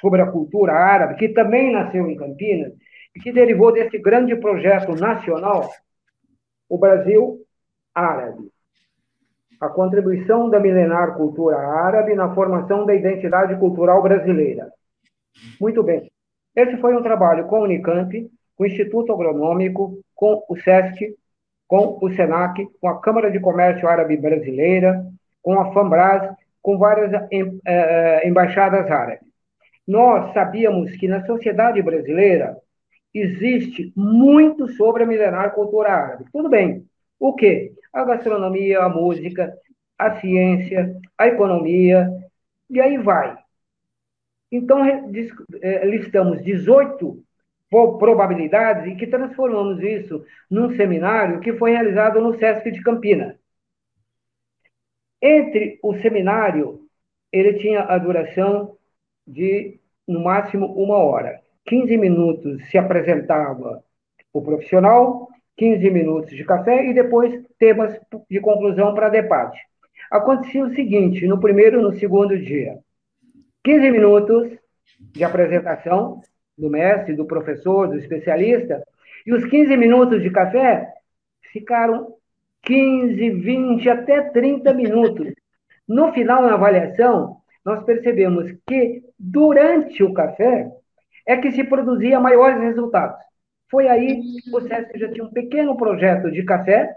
sobre 0.00 0.22
a 0.22 0.26
cultura 0.26 0.72
árabe, 0.72 1.16
que 1.16 1.28
também 1.28 1.72
nasceu 1.72 2.08
em 2.08 2.16
Campinas, 2.16 2.72
e 3.14 3.20
que 3.20 3.32
derivou 3.32 3.72
desse 3.72 3.98
grande 3.98 4.36
projeto 4.36 4.94
nacional, 4.94 5.70
o 6.68 6.76
Brasil 6.76 7.40
Árabe. 7.94 8.50
A 9.58 9.68
contribuição 9.68 10.50
da 10.50 10.60
milenar 10.60 11.16
cultura 11.16 11.56
árabe 11.56 12.14
na 12.14 12.34
formação 12.34 12.84
da 12.84 12.94
identidade 12.94 13.58
cultural 13.58 14.02
brasileira. 14.02 14.70
Muito 15.58 15.82
bem. 15.82 16.10
Esse 16.54 16.76
foi 16.76 16.94
um 16.94 17.02
trabalho 17.02 17.46
com 17.46 17.60
o 17.60 17.64
Unicamp, 17.64 18.30
com 18.54 18.64
o 18.64 18.66
Instituto 18.66 19.12
Agronômico, 19.12 19.98
com 20.14 20.44
o 20.48 20.56
SESC, 20.56 21.14
com 21.66 21.98
o 22.00 22.10
SENAC, 22.10 22.66
com 22.80 22.88
a 22.88 23.00
Câmara 23.00 23.30
de 23.30 23.40
Comércio 23.40 23.88
Árabe 23.88 24.16
Brasileira, 24.16 25.06
com 25.42 25.58
a 25.58 25.72
FAMBRAS, 25.72 26.34
com 26.62 26.78
várias 26.78 27.12
em, 27.30 27.60
eh, 27.66 28.28
embaixadas 28.28 28.90
árabes. 28.90 29.26
Nós 29.86 30.32
sabíamos 30.32 30.90
que 30.96 31.06
na 31.06 31.24
sociedade 31.24 31.80
brasileira 31.82 32.56
existe 33.14 33.92
muito 33.96 34.68
sobre 34.68 35.04
a 35.04 35.06
milenar 35.06 35.54
cultura 35.54 35.90
árabe. 35.90 36.24
Tudo 36.32 36.48
bem. 36.48 36.84
O 37.18 37.34
quê? 37.34 37.72
A 37.92 38.04
gastronomia, 38.04 38.80
a 38.80 38.88
música, 38.88 39.56
a 39.98 40.20
ciência, 40.20 40.94
a 41.16 41.26
economia, 41.28 42.10
e 42.68 42.80
aí 42.80 42.98
vai. 42.98 43.38
Então, 44.50 44.84
eh, 44.84 45.86
listamos 45.86 46.42
18 46.42 47.22
probabilidades 47.70 48.92
e 48.92 48.96
que 48.96 49.06
transformamos 49.06 49.82
isso 49.82 50.24
num 50.50 50.74
seminário 50.76 51.40
que 51.40 51.52
foi 51.54 51.72
realizado 51.72 52.20
no 52.20 52.38
SESC 52.38 52.70
de 52.70 52.82
Campinas. 52.82 53.36
Entre 55.20 55.78
o 55.82 55.94
seminário, 55.96 56.86
ele 57.32 57.54
tinha 57.54 57.82
a 57.82 57.98
duração 57.98 58.76
de, 59.26 59.78
no 60.06 60.22
máximo, 60.22 60.66
uma 60.66 60.96
hora. 60.96 61.40
15 61.66 61.96
minutos 61.96 62.68
se 62.70 62.78
apresentava 62.78 63.82
o 64.32 64.42
profissional, 64.42 65.28
15 65.56 65.90
minutos 65.90 66.30
de 66.30 66.44
café 66.44 66.86
e 66.86 66.94
depois 66.94 67.42
temas 67.58 67.98
de 68.30 68.40
conclusão 68.40 68.94
para 68.94 69.08
debate. 69.08 69.58
Acontecia 70.10 70.64
o 70.64 70.74
seguinte, 70.74 71.26
no 71.26 71.40
primeiro 71.40 71.80
e 71.80 71.82
no 71.82 71.92
segundo 71.94 72.38
dia. 72.38 72.78
15 73.64 73.90
minutos 73.90 74.52
de 75.00 75.24
apresentação 75.24 76.20
do 76.56 76.70
mestre, 76.70 77.14
do 77.14 77.26
professor, 77.26 77.88
do 77.88 77.98
especialista, 77.98 78.82
e 79.26 79.32
os 79.32 79.44
15 79.46 79.76
minutos 79.76 80.22
de 80.22 80.30
café 80.30 80.88
ficaram 81.52 82.14
15, 82.62 83.30
20, 83.30 83.88
até 83.88 84.22
30 84.30 84.72
minutos. 84.72 85.32
No 85.88 86.12
final, 86.12 86.42
na 86.42 86.54
avaliação, 86.54 87.38
nós 87.64 87.82
percebemos 87.84 88.52
que 88.66 89.02
durante 89.18 90.02
o 90.02 90.12
café 90.12 90.70
é 91.26 91.36
que 91.36 91.52
se 91.52 91.64
produzia 91.64 92.20
maiores 92.20 92.60
resultados. 92.60 93.18
Foi 93.70 93.88
aí 93.88 94.20
que 94.20 94.54
o 94.54 94.60
SESC 94.60 94.98
já 94.98 95.12
tinha 95.12 95.24
um 95.24 95.32
pequeno 95.32 95.76
projeto 95.76 96.30
de 96.30 96.44
café, 96.44 96.94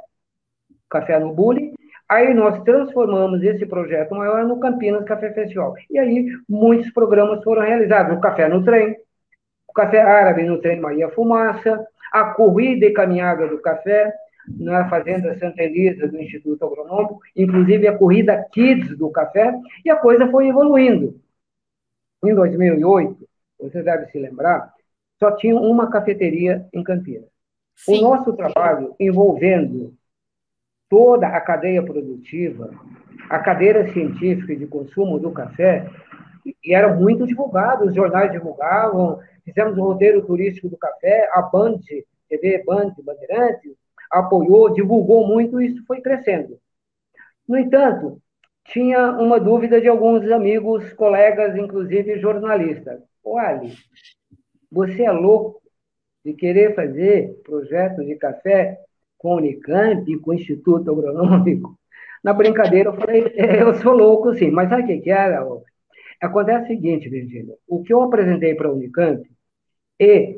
café 0.90 1.20
no 1.20 1.34
Bully, 1.34 1.74
Aí 2.10 2.34
nós 2.34 2.64
transformamos 2.64 3.44
esse 3.44 3.68
projeto 3.68 4.16
maior 4.16 4.44
no 4.44 4.60
Campinas 4.60 5.06
Café 5.06 5.32
Festival. 5.32 5.76
E 5.92 6.00
aí 6.00 6.26
muitos 6.50 6.92
programas 6.92 7.44
foram 7.44 7.62
realizados. 7.62 8.18
O 8.18 8.20
Café 8.20 8.50
no 8.50 8.64
Trem, 8.64 8.98
o 9.68 9.74
Café 9.74 10.02
Árabe 10.02 10.44
no 10.44 10.60
Trem 10.60 10.80
Maria 10.80 11.10
Fumaça, 11.10 11.86
a 12.12 12.26
corrida 12.34 12.88
e 12.88 12.94
caminhada 12.94 13.48
do 13.48 13.62
café 13.62 14.12
na 14.58 14.90
Fazenda 14.90 15.38
Santa 15.38 15.62
Elisa 15.62 16.08
do 16.08 16.20
Instituto 16.20 16.66
Agronômico, 16.66 17.20
inclusive 17.36 17.88
a 17.88 17.96
corrida 17.96 18.44
Kids 18.52 18.98
do 18.98 19.12
café, 19.12 19.54
e 19.86 19.92
a 19.92 19.96
coisa 19.96 20.28
foi 20.32 20.48
evoluindo. 20.48 21.22
Em 22.24 22.36
2008, 22.36 23.28
você 23.60 23.82
deve 23.82 24.08
se 24.08 24.20
lembrar, 24.20 24.74
só 25.18 25.32
tinha 25.36 25.56
uma 25.56 25.90
cafeteria 25.90 26.68
em 26.74 26.84
Campinas. 26.84 27.30
Sim. 27.76 28.00
O 28.00 28.02
nosso 28.10 28.34
trabalho 28.34 28.96
envolvendo 29.00 29.94
toda 30.90 31.28
a 31.28 31.40
cadeia 31.40 31.84
produtiva, 31.84 32.72
a 33.30 33.40
cadeira 33.40 33.92
científica 33.94 34.56
de 34.56 34.66
consumo 34.66 35.20
do 35.20 35.32
café, 35.32 35.90
e 36.64 36.74
era 36.74 36.94
muito 36.94 37.28
divulgado, 37.28 37.86
os 37.86 37.94
jornais 37.94 38.32
divulgavam, 38.32 39.20
fizemos 39.46 39.78
o 39.78 39.84
roteiro 39.84 40.26
turístico 40.26 40.68
do 40.68 40.78
café, 40.78 41.30
a 41.34 41.42
Band, 41.42 41.80
TV 42.28 42.64
Band, 42.66 42.94
Bandeirantes, 43.04 43.74
apoiou, 44.12 44.74
divulgou 44.74 45.28
muito, 45.28 45.62
e 45.62 45.68
isso 45.68 45.86
foi 45.86 46.02
crescendo. 46.02 46.58
No 47.48 47.58
entanto, 47.58 48.22
tinha 48.70 49.12
uma 49.12 49.40
dúvida 49.40 49.82
de 49.82 49.88
alguns 49.88 50.30
amigos, 50.32 50.94
colegas, 50.94 51.56
inclusive 51.58 52.20
jornalistas. 52.20 53.02
Olha, 53.24 53.70
você 54.72 55.04
é 55.04 55.12
louco 55.12 55.62
de 56.24 56.34
querer 56.34 56.76
fazer 56.76 57.42
projetos 57.44 58.06
de 58.06 58.16
café 58.16 58.78
com 59.18 59.34
o 59.34 59.38
Unicamp, 59.38 60.18
com 60.20 60.32
o 60.32 60.34
Instituto 60.34 60.92
Agronômico. 60.92 61.78
Na 62.24 62.34
brincadeira, 62.34 62.90
eu 62.90 62.96
falei, 62.96 63.26
é, 63.36 63.62
eu 63.62 63.74
sou 63.76 63.94
louco, 63.94 64.34
sim, 64.36 64.52
mas 64.52 64.70
sabe 64.70 64.84
o 64.84 65.02
que, 65.02 65.10
era? 65.10 65.46
Acontece 66.22 66.66
o 66.66 66.68
seguinte, 66.68 67.10
Virgínia, 67.10 67.56
o 67.68 67.82
que 67.82 67.94
eu 67.94 68.02
apresentei 68.04 68.54
para 68.54 68.68
a 68.68 68.74
Unicamp 68.74 69.28
e 70.00 70.38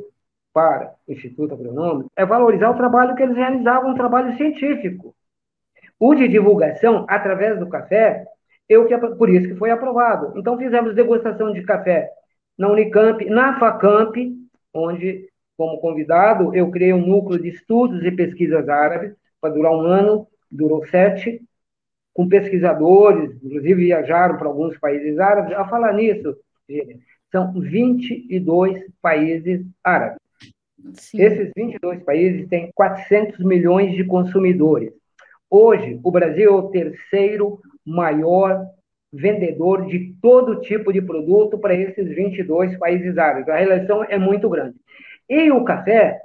para 0.53 0.95
o 1.07 1.11
Instituto 1.11 1.53
Agronômico 1.53 2.11
é 2.15 2.25
valorizar 2.25 2.71
o 2.71 2.77
trabalho 2.77 3.15
que 3.15 3.23
eles 3.23 3.35
realizavam, 3.35 3.91
um 3.91 3.95
trabalho 3.95 4.35
científico. 4.37 5.15
O 6.01 6.15
de 6.15 6.27
divulgação, 6.27 7.05
através 7.07 7.59
do 7.59 7.69
café, 7.69 8.25
eu 8.67 8.87
que, 8.87 8.97
por 8.97 9.29
isso 9.29 9.47
que 9.47 9.55
foi 9.55 9.69
aprovado. 9.69 10.33
Então, 10.35 10.57
fizemos 10.57 10.95
degustação 10.95 11.53
de 11.53 11.61
café 11.61 12.09
na 12.57 12.69
Unicamp, 12.69 13.23
na 13.25 13.59
FACAMP, 13.59 14.35
onde 14.73 15.29
como 15.55 15.77
convidado, 15.77 16.55
eu 16.55 16.71
criei 16.71 16.91
um 16.91 17.05
núcleo 17.05 17.39
de 17.39 17.49
estudos 17.49 18.03
e 18.03 18.11
pesquisas 18.11 18.67
árabes, 18.67 19.13
para 19.39 19.53
durar 19.53 19.73
um 19.73 19.81
ano, 19.81 20.27
durou 20.49 20.83
sete, 20.87 21.39
com 22.15 22.27
pesquisadores, 22.27 23.35
inclusive 23.35 23.75
viajaram 23.75 24.37
para 24.37 24.47
alguns 24.47 24.75
países 24.79 25.19
árabes. 25.19 25.55
A 25.55 25.67
falar 25.67 25.93
nisso, 25.93 26.35
são 27.31 27.53
22 27.53 28.85
países 28.99 29.63
árabes. 29.83 30.17
Sim. 30.95 31.21
Esses 31.21 31.51
22 31.55 32.01
países 32.01 32.47
têm 32.47 32.71
400 32.73 33.37
milhões 33.45 33.95
de 33.95 34.03
consumidores. 34.03 34.91
Hoje, 35.53 35.99
o 36.01 36.09
Brasil 36.09 36.49
é 36.49 36.53
o 36.53 36.69
terceiro 36.69 37.59
maior 37.85 38.65
vendedor 39.11 39.85
de 39.85 40.15
todo 40.21 40.61
tipo 40.61 40.93
de 40.93 41.01
produto 41.01 41.59
para 41.59 41.75
esses 41.75 42.07
22 42.07 42.77
países 42.77 43.17
árabes. 43.17 43.49
A 43.49 43.57
relação 43.57 44.01
é 44.05 44.17
muito 44.17 44.49
grande. 44.49 44.77
E 45.27 45.51
o 45.51 45.65
café, 45.65 46.21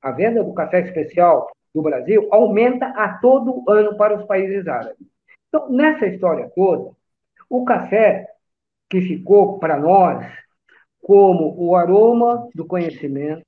a 0.00 0.12
venda 0.12 0.44
do 0.44 0.54
café 0.54 0.82
especial 0.82 1.50
do 1.74 1.82
Brasil 1.82 2.28
aumenta 2.30 2.86
a 2.86 3.18
todo 3.18 3.64
ano 3.68 3.96
para 3.96 4.16
os 4.16 4.24
países 4.26 4.68
árabes. 4.68 5.08
Então, 5.48 5.68
nessa 5.68 6.06
história 6.06 6.48
toda, 6.54 6.92
o 7.50 7.64
café 7.64 8.28
que 8.88 9.00
ficou 9.00 9.58
para 9.58 9.76
nós 9.76 10.24
como 11.02 11.54
o 11.58 11.74
aroma 11.74 12.48
do 12.54 12.64
conhecimento 12.64 13.44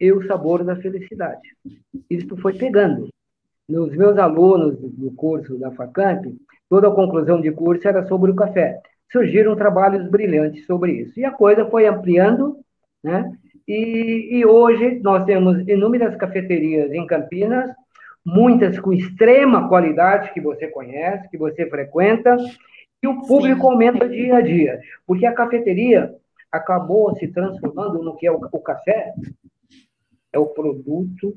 e 0.00 0.10
o 0.10 0.26
sabor 0.26 0.64
da 0.64 0.76
felicidade. 0.76 1.54
Isso 2.08 2.34
foi 2.38 2.56
pegando. 2.56 3.08
Nos 3.68 3.94
meus 3.94 4.16
alunos 4.16 4.78
do 4.80 5.10
curso 5.10 5.58
da 5.58 5.70
FACAMP, 5.70 6.34
toda 6.70 6.88
a 6.88 6.94
conclusão 6.94 7.40
de 7.40 7.52
curso 7.52 7.86
era 7.86 8.06
sobre 8.06 8.30
o 8.30 8.34
café. 8.34 8.80
Surgiram 9.12 9.54
trabalhos 9.56 10.08
brilhantes 10.08 10.64
sobre 10.64 10.92
isso. 10.92 11.20
E 11.20 11.24
a 11.24 11.30
coisa 11.30 11.66
foi 11.66 11.86
ampliando, 11.86 12.58
né? 13.04 13.30
E, 13.66 14.38
e, 14.38 14.46
hoje 14.46 14.98
nós 15.00 15.24
temos 15.26 15.68
inúmeras 15.68 16.16
cafeterias 16.16 16.90
em 16.90 17.06
Campinas, 17.06 17.70
muitas 18.24 18.80
com 18.80 18.94
extrema 18.94 19.68
qualidade 19.68 20.32
que 20.32 20.40
você 20.40 20.68
conhece, 20.68 21.28
que 21.28 21.36
você 21.36 21.68
frequenta, 21.68 22.34
e 23.02 23.06
o 23.06 23.20
público 23.26 23.60
Sim. 23.60 23.66
aumenta 23.66 24.08
dia 24.08 24.36
a 24.36 24.40
dia, 24.40 24.80
porque 25.06 25.26
a 25.26 25.34
cafeteria 25.34 26.14
acabou 26.50 27.14
se 27.16 27.28
transformando 27.28 28.02
no 28.02 28.16
que 28.16 28.26
é 28.26 28.32
o, 28.32 28.40
o 28.50 28.60
café, 28.60 29.12
é 30.32 30.38
o 30.38 30.46
produto 30.46 31.36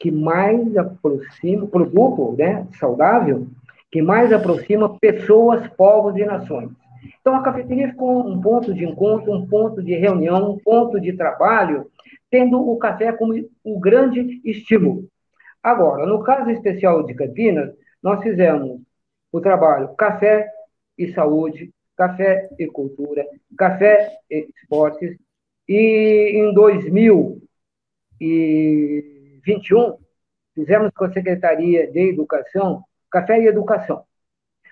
que 0.00 0.10
mais 0.10 0.74
aproxima, 0.78 1.66
produto 1.66 2.34
né, 2.36 2.66
saudável, 2.78 3.46
que 3.92 4.00
mais 4.00 4.32
aproxima 4.32 4.98
pessoas, 4.98 5.68
povos 5.76 6.16
e 6.16 6.24
nações. 6.24 6.70
Então, 7.20 7.34
a 7.34 7.42
cafeteria 7.42 7.90
ficou 7.90 8.26
um 8.26 8.40
ponto 8.40 8.72
de 8.72 8.84
encontro, 8.84 9.30
um 9.30 9.46
ponto 9.46 9.82
de 9.82 9.94
reunião, 9.94 10.52
um 10.52 10.58
ponto 10.58 10.98
de 10.98 11.12
trabalho, 11.12 11.90
tendo 12.30 12.58
o 12.66 12.78
café 12.78 13.12
como 13.12 13.34
um 13.62 13.78
grande 13.78 14.40
estímulo. 14.42 15.06
Agora, 15.62 16.06
no 16.06 16.22
caso 16.22 16.50
especial 16.50 17.02
de 17.02 17.12
Campinas, 17.12 17.74
nós 18.02 18.22
fizemos 18.22 18.80
o 19.30 19.40
trabalho 19.40 19.94
café 19.96 20.50
e 20.96 21.12
saúde, 21.12 21.70
café 21.94 22.48
e 22.58 22.66
cultura, 22.66 23.26
café 23.56 24.16
e 24.30 24.48
esportes 24.56 25.18
E 25.68 26.32
em 26.36 26.54
2021, 29.44 29.98
fizemos 30.54 30.90
com 30.94 31.04
a 31.04 31.12
Secretaria 31.12 31.90
de 31.90 32.10
Educação, 32.10 32.82
Café 33.10 33.40
e 33.40 33.46
Educação. 33.46 34.04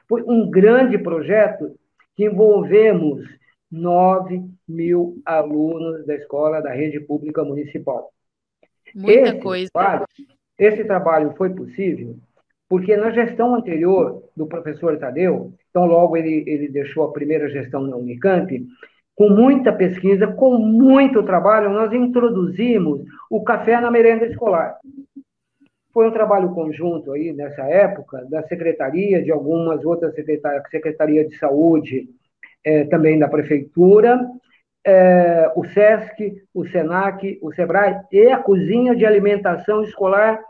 Foi 0.08 0.22
um 0.22 0.50
grande 0.50 0.98
projeto 0.98 1.78
que 2.16 2.25
envolvemos 2.25 3.26
9 3.70 4.42
mil 4.66 5.20
alunos 5.25 6.06
da 6.06 6.14
escola 6.14 6.60
da 6.60 6.72
rede 6.72 7.00
pública 7.00 7.44
municipal. 7.44 8.10
Muita 8.94 9.30
esse 9.30 9.40
coisa. 9.40 9.70
Trabalho, 9.72 10.06
esse 10.58 10.84
trabalho 10.84 11.34
foi 11.37 11.50
possível 11.50 12.16
porque 12.68 12.96
na 12.96 13.10
gestão 13.10 13.54
anterior 13.54 14.22
do 14.37 14.46
professor 14.46 14.98
Tadeu, 14.98 15.54
então 15.70 15.87
logo 15.87 16.16
ele, 16.16 16.44
ele 16.46 16.68
deixou 16.68 17.04
a 17.04 17.12
primeira 17.12 17.48
gestão 17.48 17.82
na 17.82 17.96
Unicamp, 17.96 18.66
com 19.18 19.28
muita 19.28 19.72
pesquisa, 19.72 20.28
com 20.28 20.56
muito 20.58 21.25
trabalho, 21.25 21.70
nós 21.70 21.92
introduzimos 21.92 23.02
o 23.28 23.42
café 23.42 23.80
na 23.80 23.90
merenda 23.90 24.25
escolar. 24.25 24.78
Foi 25.92 26.06
um 26.06 26.12
trabalho 26.12 26.54
conjunto 26.54 27.10
aí 27.10 27.32
nessa 27.32 27.62
época 27.62 28.25
da 28.30 28.44
secretaria, 28.44 29.20
de 29.20 29.32
algumas 29.32 29.84
outras 29.84 30.14
secretarias, 30.14 30.62
secretaria 30.70 31.26
de 31.26 31.37
saúde, 31.37 32.08
é, 32.62 32.84
também 32.84 33.18
da 33.18 33.26
prefeitura, 33.26 34.25
é, 34.87 35.50
o 35.56 35.64
SESC, 35.64 36.40
o 36.54 36.64
SENAC, 36.68 37.40
o 37.42 37.52
SEBRAE 37.52 38.00
e 38.12 38.28
a 38.28 38.38
cozinha 38.38 38.94
de 38.94 39.04
alimentação 39.04 39.82
escolar 39.82 40.40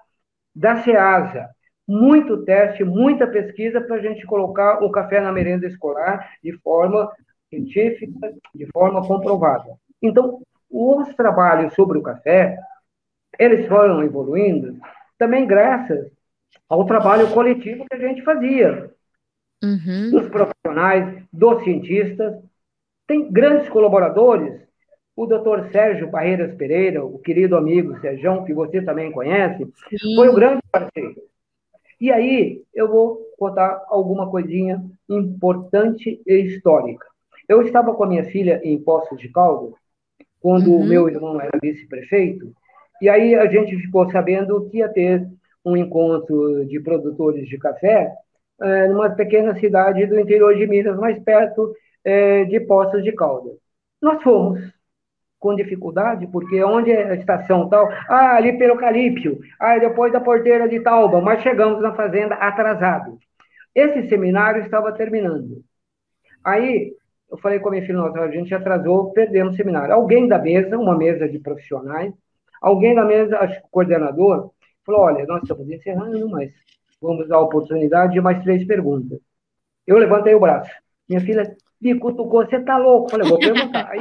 da 0.55 0.83
SEASA. 0.83 1.49
Muito 1.89 2.45
teste, 2.45 2.85
muita 2.85 3.27
pesquisa 3.27 3.81
para 3.81 3.97
a 3.97 4.01
gente 4.01 4.27
colocar 4.27 4.85
o 4.85 4.91
café 4.91 5.23
na 5.23 5.33
merenda 5.33 5.67
escolar 5.67 6.29
de 6.45 6.53
forma 6.59 7.11
científica, 7.49 8.35
de 8.55 8.67
forma 8.67 9.07
comprovada. 9.07 9.77
Então, 10.03 10.41
os 10.71 11.15
trabalhos 11.15 11.75
sobre 11.75 11.99
o 11.99 12.03
café, 12.03 12.59
eles 13.39 13.67
foram 13.67 14.03
evoluindo 14.03 14.77
também 15.19 15.47
graças 15.47 16.11
ao 16.69 16.85
trabalho 16.87 17.33
coletivo 17.33 17.85
que 17.87 17.97
a 17.97 17.99
gente 17.99 18.23
fazia. 18.23 18.91
Uhum. 19.63 20.11
Dos 20.11 20.29
profissionais, 20.29 21.25
dos 21.33 21.65
cientistas. 21.65 22.41
Tem 23.07 23.31
grandes 23.31 23.69
colaboradores. 23.69 24.61
O 25.17 25.27
doutor 25.27 25.69
Sérgio 25.73 26.09
Barreiras 26.09 26.55
Pereira, 26.55 27.05
o 27.05 27.19
querido 27.19 27.57
amigo 27.57 27.99
Sérgio, 28.01 28.45
que 28.45 28.55
você 28.55 28.81
também 28.81 29.11
conhece, 29.11 29.67
Sim. 29.99 30.15
foi 30.15 30.29
um 30.29 30.35
grande 30.35 30.63
parceiro. 30.71 31.21
E 32.01 32.13
aí 32.13 32.63
eu 32.73 32.87
vou 32.87 33.19
contar 33.37 33.85
alguma 33.89 34.31
coisinha 34.31 34.81
importante 35.09 36.23
e 36.25 36.35
histórica. 36.43 37.05
Eu 37.49 37.63
estava 37.63 37.95
com 37.95 38.05
a 38.05 38.07
minha 38.07 38.25
filha 38.25 38.61
em 38.63 38.79
Poços 38.79 39.19
de 39.19 39.29
Caldas, 39.31 39.75
quando 40.41 40.71
uhum. 40.71 40.83
o 40.83 40.87
meu 40.87 41.09
irmão 41.09 41.41
era 41.41 41.59
vice-prefeito, 41.61 42.53
e 43.01 43.09
aí 43.09 43.35
a 43.35 43.47
gente 43.47 43.77
ficou 43.77 44.11
sabendo 44.11 44.69
que 44.69 44.79
ia 44.79 44.89
ter 44.89 45.27
um 45.65 45.77
encontro 45.77 46.65
de 46.67 46.81
produtores 46.81 47.49
de 47.49 47.59
café 47.59 48.13
é, 48.61 48.89
numa 48.89 49.11
pequena 49.11 49.59
cidade 49.59 50.07
do 50.07 50.19
interior 50.19 50.55
de 50.57 50.67
Minas, 50.67 50.99
mais 50.99 51.19
perto 51.23 51.73
é, 52.05 52.45
de 52.45 52.61
Poços 52.61 53.03
de 53.03 53.13
Caldas. 53.13 53.57
Nós 54.01 54.23
fomos 54.23 54.61
com 55.39 55.55
dificuldade, 55.55 56.27
porque 56.27 56.63
onde 56.65 56.91
é 56.91 57.11
a 57.11 57.15
estação 57.15 57.69
tal? 57.69 57.89
Ah, 58.09 58.37
ali 58.37 58.59
pelo 58.59 58.77
Calípio, 58.77 59.39
ah, 59.61 59.79
depois 59.79 60.13
da 60.13 60.21
porteira 60.21 60.69
de 60.69 60.81
Tauba, 60.81 61.21
mas 61.21 61.43
chegamos 61.43 61.81
na 61.81 61.95
fazenda 61.95 62.35
atrasado. 62.35 63.19
Esse 63.75 64.09
seminário 64.09 64.63
estava 64.63 64.93
terminando. 64.93 65.63
Aí 66.43 66.93
eu 67.31 67.39
falei 67.39 67.59
com 67.59 67.69
a 67.69 67.73
minha 67.73 67.83
filha, 67.85 67.99
nossa, 67.99 68.21
a 68.21 68.31
gente 68.31 68.55
atrasou, 68.55 69.13
perdemos 69.13 69.55
o 69.55 69.57
seminário. 69.57 69.95
Alguém 69.95 70.27
da 70.27 70.39
mesa, 70.39 70.79
uma 70.79 70.97
mesa 70.97 71.29
de 71.29 71.39
profissionais, 71.39 72.13
alguém 72.61 72.95
da 72.95 73.05
mesa, 73.05 73.39
acho 73.39 73.61
que 73.61 73.67
o 73.67 73.71
coordenador, 73.71 74.51
falou, 74.85 75.03
olha, 75.03 75.27
nós 75.27 75.43
estamos 75.43 75.69
encerrando, 75.69 76.29
mas 76.31 76.51
vamos 77.01 77.29
dar 77.29 77.37
a 77.37 77.43
oportunidade 77.43 78.15
de 78.15 78.21
mais 78.21 78.43
três 78.43 78.67
perguntas. 78.67 79.21
Eu 79.87 79.99
levantei 79.99 80.35
o 80.35 80.41
braço. 80.41 80.71
Minha 81.09 81.21
filha 81.21 81.57
me 81.81 81.99
cutucou, 81.99 82.45
você 82.45 82.57
está 82.57 82.79
louco? 82.79 83.11
Falei, 83.11 83.29
vou 83.29 83.39
perguntar. 83.39 83.91
Aí, 83.91 84.01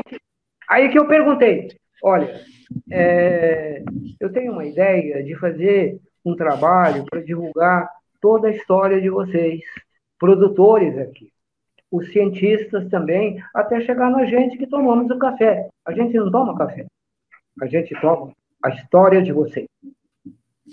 aí 0.70 0.90
que 0.90 0.98
eu 0.98 1.08
perguntei, 1.08 1.68
olha, 2.02 2.42
é, 2.90 3.84
eu 4.20 4.32
tenho 4.32 4.54
uma 4.54 4.66
ideia 4.66 5.24
de 5.24 5.36
fazer 5.36 6.00
um 6.26 6.36
trabalho 6.36 7.06
para 7.06 7.22
divulgar 7.22 7.90
toda 8.22 8.48
a 8.48 8.52
história 8.52 9.00
de 9.00 9.10
vocês, 9.10 9.62
produtores 10.18 10.98
aqui, 10.98 11.32
os 11.92 12.12
cientistas 12.12 12.90
também, 12.90 13.42
até 13.54 13.82
chegar 13.82 14.10
na 14.10 14.26
gente 14.26 14.58
que 14.58 14.68
tomamos 14.68 15.10
o 15.10 15.18
café. 15.18 15.70
A 15.86 15.92
gente 15.92 16.14
não 16.16 16.32
toma 16.32 16.58
café, 16.58 16.86
a 17.62 17.66
gente 17.66 17.96
toma 18.00 18.32
a 18.64 18.70
história 18.70 19.22
de 19.22 19.32
vocês. 19.32 19.68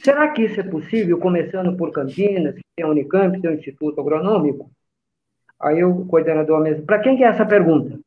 Será 0.02 0.28
que 0.32 0.42
isso 0.42 0.58
é 0.58 0.64
possível, 0.64 1.18
começando 1.18 1.76
por 1.76 1.92
Campinas, 1.92 2.54
que 2.56 2.62
tem 2.76 2.84
a 2.84 2.88
Unicamp, 2.88 3.40
tem 3.40 3.50
o 3.50 3.54
Instituto 3.54 4.00
Agronômico? 4.00 4.68
Aí 5.60 5.84
o 5.84 6.04
coordenador 6.06 6.60
mesmo, 6.60 6.84
para 6.84 6.98
quem 6.98 7.16
que 7.16 7.22
é 7.22 7.28
essa 7.28 7.46
pergunta? 7.46 7.98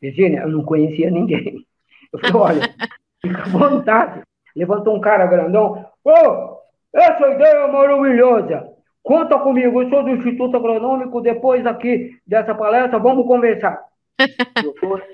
Virginia, 0.00 0.40
eu 0.40 0.48
não 0.48 0.64
conhecia 0.64 1.10
ninguém. 1.10 1.64
Eu 2.12 2.18
falei, 2.18 2.36
olha, 2.36 2.74
fica 3.20 3.42
à 3.42 3.48
vontade. 3.48 4.22
Levantou 4.56 4.96
um 4.96 5.00
cara 5.00 5.26
grandão, 5.26 5.86
ô, 6.04 6.10
oh, 6.10 6.58
essa 6.92 7.28
ideia 7.28 7.56
é 7.56 7.72
maravilhosa. 7.72 8.73
Conta 9.04 9.38
comigo, 9.38 9.82
eu 9.82 9.90
sou 9.90 10.02
do 10.02 10.10
Instituto 10.10 10.56
Agronômico, 10.56 11.20
depois 11.20 11.64
aqui 11.66 12.18
dessa 12.26 12.54
palestra, 12.54 12.98
vamos 12.98 13.26
conversar. 13.26 13.84
Doutor 14.64 15.04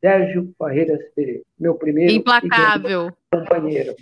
Sérgio 0.00 0.54
Barreiras 0.58 1.00
Pereira, 1.14 1.42
meu 1.60 1.74
primeiro 1.74 2.14
Implacável. 2.14 3.12
companheiro. 3.30 3.94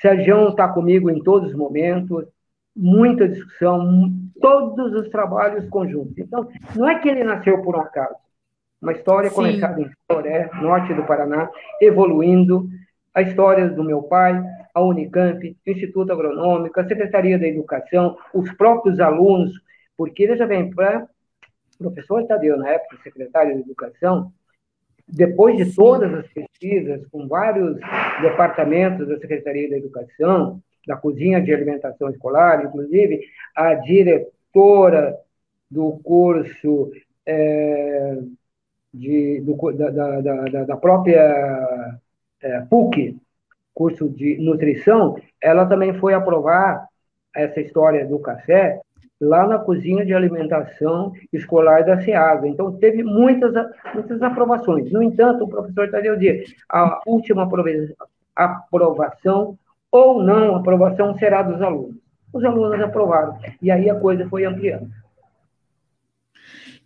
Sérgio 0.00 0.48
está 0.48 0.66
comigo 0.66 1.08
em 1.08 1.22
todos 1.22 1.50
os 1.50 1.56
momentos, 1.56 2.26
muita 2.74 3.28
discussão, 3.28 4.12
todos 4.40 4.92
os 4.92 5.08
trabalhos 5.08 5.68
conjuntos. 5.68 6.18
Então, 6.18 6.48
não 6.74 6.88
é 6.88 6.98
que 6.98 7.08
ele 7.08 7.22
nasceu 7.22 7.62
por 7.62 7.76
um 7.76 7.80
acaso. 7.80 8.16
Uma 8.82 8.92
história 8.92 9.30
Sim. 9.30 9.36
começada 9.36 9.80
em 9.80 9.88
Floré, 10.08 10.50
norte 10.60 10.92
do 10.94 11.04
Paraná, 11.04 11.48
evoluindo. 11.80 12.68
A 13.14 13.22
história 13.22 13.68
do 13.68 13.84
meu 13.84 14.02
pai, 14.02 14.42
a 14.74 14.80
Unicamp, 14.82 15.56
o 15.66 15.70
Instituto 15.70 16.12
Agronômico, 16.12 16.78
a 16.78 16.86
Secretaria 16.86 17.38
da 17.38 17.46
Educação, 17.46 18.16
os 18.34 18.50
próprios 18.52 19.00
alunos, 19.00 19.52
porque, 19.96 20.26
veja 20.26 20.46
bem, 20.46 20.70
para 20.70 21.08
professor 21.78 22.26
Tadeu, 22.26 22.56
na 22.58 22.70
época, 22.70 22.98
secretário 23.02 23.54
de 23.56 23.62
Educação, 23.62 24.32
depois 25.08 25.56
de 25.56 25.74
todas 25.74 26.12
as 26.14 26.26
pesquisas 26.28 27.04
com 27.08 27.26
vários 27.26 27.76
departamentos 28.20 29.08
da 29.08 29.18
Secretaria 29.18 29.68
da 29.68 29.78
Educação, 29.78 30.62
da 30.86 30.96
Cozinha 30.96 31.40
de 31.40 31.52
Alimentação 31.52 32.10
Escolar, 32.10 32.64
inclusive 32.64 33.20
a 33.54 33.74
diretora 33.74 35.16
do 35.70 35.98
curso 36.02 36.90
é, 37.26 38.18
de, 38.92 39.40
do, 39.40 39.72
da, 39.72 39.90
da, 39.90 40.20
da, 40.20 40.64
da, 40.64 40.76
própria 40.76 41.98
é, 42.40 42.60
PUC, 42.62 43.16
curso 43.80 44.10
de 44.10 44.36
nutrição, 44.36 45.16
ela 45.42 45.64
também 45.64 45.94
foi 45.94 46.12
aprovar 46.12 46.86
essa 47.34 47.62
história 47.62 48.06
do 48.06 48.18
café 48.18 48.78
lá 49.18 49.46
na 49.46 49.58
cozinha 49.58 50.04
de 50.04 50.12
alimentação 50.12 51.14
escolar 51.32 51.82
da 51.86 51.98
SEASA. 52.02 52.46
Então, 52.46 52.72
teve 52.72 53.02
muitas, 53.02 53.54
muitas 53.94 54.20
aprovações. 54.20 54.92
No 54.92 55.02
entanto, 55.02 55.44
o 55.44 55.48
professor 55.48 55.90
Tadeu 55.90 56.14
diz, 56.18 56.54
a 56.68 57.00
última 57.06 57.48
aprovação 58.36 59.56
ou 59.90 60.22
não 60.22 60.56
aprovação 60.56 61.16
será 61.16 61.40
dos 61.40 61.62
alunos. 61.62 61.96
Os 62.34 62.44
alunos 62.44 62.78
aprovaram, 62.82 63.38
e 63.62 63.70
aí 63.70 63.88
a 63.88 63.94
coisa 63.94 64.28
foi 64.28 64.44
ampliando. 64.44 64.90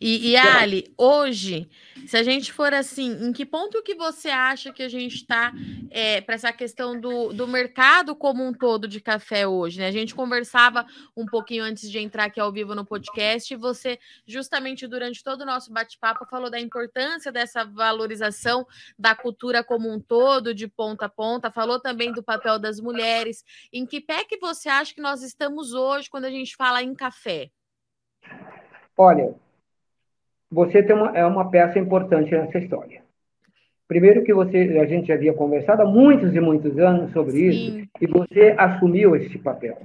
E, 0.06 0.32
e 0.32 0.36
Ali, 0.36 0.92
hoje, 0.98 1.66
se 2.06 2.14
a 2.18 2.22
gente 2.22 2.52
for 2.52 2.74
assim, 2.74 3.26
em 3.26 3.32
que 3.32 3.46
ponto 3.46 3.82
que 3.82 3.94
você 3.94 4.28
acha 4.28 4.70
que 4.70 4.82
a 4.82 4.88
gente 4.90 5.14
está 5.14 5.50
é, 5.90 6.20
para 6.20 6.34
essa 6.34 6.52
questão 6.52 7.00
do, 7.00 7.32
do 7.32 7.48
mercado 7.48 8.14
como 8.14 8.46
um 8.46 8.52
todo 8.52 8.86
de 8.86 9.00
café 9.00 9.48
hoje? 9.48 9.78
Né? 9.78 9.86
A 9.86 9.90
gente 9.90 10.14
conversava 10.14 10.84
um 11.16 11.24
pouquinho 11.24 11.64
antes 11.64 11.90
de 11.90 11.98
entrar 11.98 12.24
aqui 12.24 12.38
ao 12.38 12.52
vivo 12.52 12.74
no 12.74 12.84
podcast, 12.84 13.54
e 13.54 13.56
você, 13.56 13.98
justamente 14.26 14.86
durante 14.86 15.24
todo 15.24 15.40
o 15.40 15.46
nosso 15.46 15.72
bate-papo, 15.72 16.26
falou 16.26 16.50
da 16.50 16.60
importância 16.60 17.32
dessa 17.32 17.64
valorização 17.64 18.66
da 18.98 19.14
cultura 19.14 19.64
como 19.64 19.90
um 19.90 19.98
todo, 19.98 20.52
de 20.52 20.68
ponta 20.68 21.06
a 21.06 21.08
ponta, 21.08 21.50
falou 21.50 21.80
também 21.80 22.12
do 22.12 22.22
papel 22.22 22.58
das 22.58 22.78
mulheres. 22.78 23.42
Em 23.72 23.86
que 23.86 24.02
pé 24.02 24.22
que 24.22 24.36
você 24.36 24.68
acha 24.68 24.94
que 24.94 25.00
nós 25.00 25.22
estamos 25.22 25.72
hoje 25.72 26.10
quando 26.10 26.26
a 26.26 26.30
gente 26.30 26.54
fala 26.56 26.82
em 26.82 26.94
café? 26.94 27.48
Olha, 28.98 29.34
você 30.54 30.84
tem 30.84 30.94
uma, 30.94 31.10
é 31.18 31.26
uma 31.26 31.50
peça 31.50 31.80
importante 31.80 32.30
nessa 32.30 32.58
história. 32.58 33.02
Primeiro 33.88 34.22
que 34.22 34.32
você, 34.32 34.78
a 34.80 34.86
gente 34.86 35.08
já 35.08 35.14
havia 35.14 35.34
conversado 35.34 35.82
há 35.82 35.84
muitos 35.84 36.34
e 36.34 36.40
muitos 36.40 36.78
anos 36.78 37.12
sobre 37.12 37.32
Sim. 37.32 37.48
isso, 37.48 37.88
e 38.00 38.06
você 38.06 38.54
assumiu 38.56 39.16
esse 39.16 39.36
papel. 39.36 39.76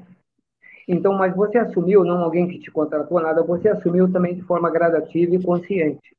Então, 0.88 1.14
mas 1.14 1.36
você 1.36 1.58
assumiu, 1.58 2.04
não 2.04 2.24
alguém 2.24 2.48
que 2.48 2.60
te 2.60 2.72
contratou 2.72 3.20
nada, 3.20 3.44
você 3.44 3.68
assumiu 3.68 4.12
também 4.12 4.36
de 4.36 4.44
forma 4.44 4.70
gradativa 4.70 5.36
e 5.36 5.44
consciente. 5.44 6.16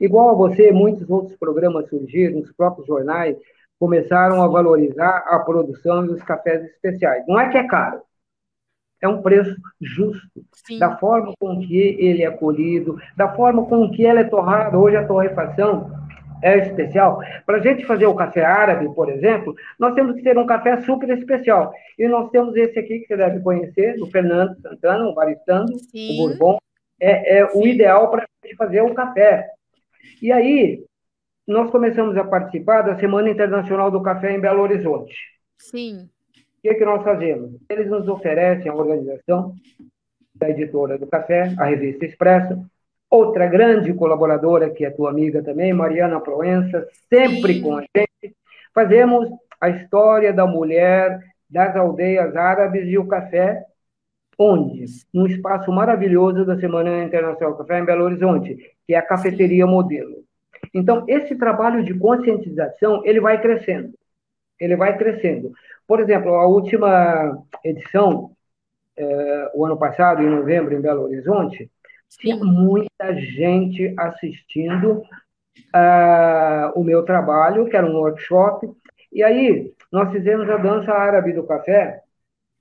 Igual 0.00 0.30
a 0.30 0.34
você, 0.34 0.72
muitos 0.72 1.08
outros 1.08 1.36
programas 1.36 1.88
surgiram, 1.88 2.40
os 2.40 2.52
próprios 2.52 2.86
jornais 2.86 3.36
começaram 3.78 4.42
a 4.42 4.48
valorizar 4.48 5.24
a 5.26 5.38
produção 5.40 6.06
dos 6.06 6.22
cafés 6.22 6.64
especiais. 6.64 7.24
Não 7.28 7.38
é 7.38 7.50
que 7.50 7.58
é 7.58 7.66
caro, 7.66 8.00
é 9.00 9.08
um 9.08 9.22
preço 9.22 9.56
justo, 9.80 10.28
Sim. 10.52 10.78
da 10.78 10.96
forma 10.96 11.32
com 11.38 11.58
que 11.60 11.96
ele 11.98 12.22
é 12.22 12.30
colhido, 12.30 12.98
da 13.16 13.34
forma 13.34 13.64
com 13.66 13.90
que 13.90 14.04
ele 14.04 14.20
é 14.20 14.24
torrado. 14.24 14.78
Hoje 14.78 14.96
a 14.96 15.06
torrefação 15.06 15.90
é 16.42 16.58
especial. 16.58 17.20
Para 17.46 17.58
a 17.58 17.60
gente 17.60 17.84
fazer 17.84 18.06
o 18.06 18.14
café 18.14 18.44
árabe, 18.44 18.92
por 18.94 19.10
exemplo, 19.10 19.54
nós 19.78 19.94
temos 19.94 20.16
que 20.16 20.22
ter 20.22 20.36
um 20.36 20.46
café 20.46 20.80
super 20.82 21.08
especial. 21.10 21.72
E 21.98 22.06
nós 22.08 22.30
temos 22.30 22.54
esse 22.56 22.78
aqui 22.78 23.00
que 23.00 23.06
você 23.06 23.16
deve 23.16 23.40
conhecer, 23.40 23.96
do 23.96 24.06
Fernando 24.06 24.60
Santana, 24.60 25.04
o 25.04 25.14
baristando, 25.14 25.78
Sim. 25.78 26.14
o 26.14 26.16
Bourbon. 26.16 26.58
É, 27.02 27.38
é 27.38 27.46
o 27.54 27.66
ideal 27.66 28.10
para 28.10 28.24
a 28.24 28.46
gente 28.46 28.56
fazer 28.56 28.82
o 28.82 28.94
café. 28.94 29.48
E 30.20 30.30
aí, 30.30 30.84
nós 31.46 31.70
começamos 31.70 32.16
a 32.16 32.24
participar 32.24 32.82
da 32.82 32.98
Semana 32.98 33.30
Internacional 33.30 33.90
do 33.90 34.02
Café 34.02 34.32
em 34.32 34.40
Belo 34.40 34.60
Horizonte. 34.60 35.14
Sim. 35.58 36.08
O 36.60 36.62
que, 36.62 36.68
é 36.68 36.74
que 36.74 36.84
nós 36.84 37.02
fazemos? 37.02 37.52
Eles 37.70 37.88
nos 37.88 38.06
oferecem 38.06 38.70
a 38.70 38.74
organização 38.74 39.54
da 40.34 40.50
editora 40.50 40.98
do 40.98 41.06
café, 41.06 41.54
a 41.58 41.64
revista 41.64 42.04
Expresso, 42.04 42.62
outra 43.08 43.46
grande 43.46 43.94
colaboradora, 43.94 44.68
que 44.68 44.84
é 44.84 44.90
tua 44.90 45.08
amiga 45.08 45.42
também, 45.42 45.72
Mariana 45.72 46.20
Proença, 46.20 46.86
sempre 47.08 47.54
Sim. 47.54 47.62
com 47.62 47.76
a 47.78 47.80
gente. 47.80 48.36
Fazemos 48.74 49.26
a 49.58 49.70
história 49.70 50.34
da 50.34 50.46
mulher 50.46 51.18
das 51.48 51.74
aldeias 51.74 52.36
árabes 52.36 52.86
e 52.86 52.98
o 52.98 53.08
café, 53.08 53.64
onde? 54.38 54.84
Num 55.14 55.26
espaço 55.26 55.72
maravilhoso 55.72 56.44
da 56.44 56.60
Semana 56.60 57.04
Internacional 57.04 57.52
do 57.52 57.58
Café 57.58 57.78
em 57.80 57.86
Belo 57.86 58.04
Horizonte, 58.04 58.54
que 58.86 58.94
é 58.94 58.98
a 58.98 59.02
Cafeteria 59.02 59.66
Modelo. 59.66 60.24
Então, 60.74 61.06
esse 61.08 61.34
trabalho 61.36 61.82
de 61.82 61.94
conscientização, 61.94 63.00
ele 63.06 63.18
vai 63.18 63.40
crescendo. 63.40 63.94
Ele 64.60 64.76
vai 64.76 64.96
crescendo. 64.96 65.52
Por 65.86 66.00
exemplo, 66.00 66.34
a 66.34 66.46
última 66.46 67.42
edição, 67.64 68.32
é, 68.96 69.50
o 69.54 69.64
ano 69.64 69.76
passado, 69.76 70.22
em 70.22 70.28
novembro, 70.28 70.74
em 70.74 70.80
Belo 70.80 71.04
Horizonte, 71.04 71.70
tinha 72.18 72.36
muita 72.36 73.14
gente 73.14 73.94
assistindo 73.96 75.02
uh, 75.74 76.72
o 76.74 76.82
meu 76.84 77.04
trabalho, 77.04 77.68
que 77.68 77.76
era 77.76 77.86
um 77.86 77.96
workshop. 77.96 78.68
E 79.12 79.22
aí, 79.22 79.72
nós 79.90 80.10
fizemos 80.12 80.48
a 80.48 80.56
dança 80.56 80.92
árabe 80.92 81.32
do 81.32 81.46
café 81.46 82.02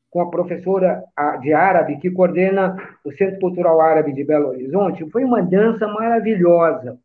com 0.10 0.22
a 0.22 0.30
professora 0.30 1.04
de 1.42 1.54
árabe 1.54 2.00
que 2.00 2.10
coordena 2.10 2.76
o 3.04 3.12
Centro 3.12 3.40
Cultural 3.40 3.80
Árabe 3.80 4.12
de 4.14 4.24
Belo 4.24 4.50
Horizonte. 4.50 5.10
Foi 5.12 5.24
uma 5.24 5.42
dança 5.42 5.88
maravilhosa. 5.88 6.98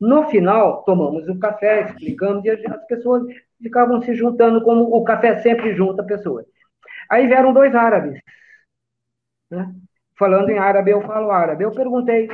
No 0.00 0.28
final, 0.28 0.82
tomamos 0.82 1.28
o 1.28 1.38
café, 1.38 1.84
explicamos, 1.84 2.44
e 2.44 2.50
as 2.50 2.86
pessoas 2.88 3.22
ficavam 3.62 4.02
se 4.02 4.14
juntando, 4.14 4.62
como 4.62 4.94
o 4.94 5.04
café 5.04 5.38
sempre 5.38 5.74
junta 5.74 6.04
pessoas. 6.04 6.46
Aí 7.10 7.26
vieram 7.26 7.52
dois 7.52 7.74
árabes. 7.74 8.20
Né? 9.50 9.72
Falando 10.18 10.50
em 10.50 10.58
árabe, 10.58 10.90
eu 10.90 11.02
falo 11.02 11.30
árabe. 11.30 11.64
Eu 11.64 11.70
perguntei, 11.72 12.28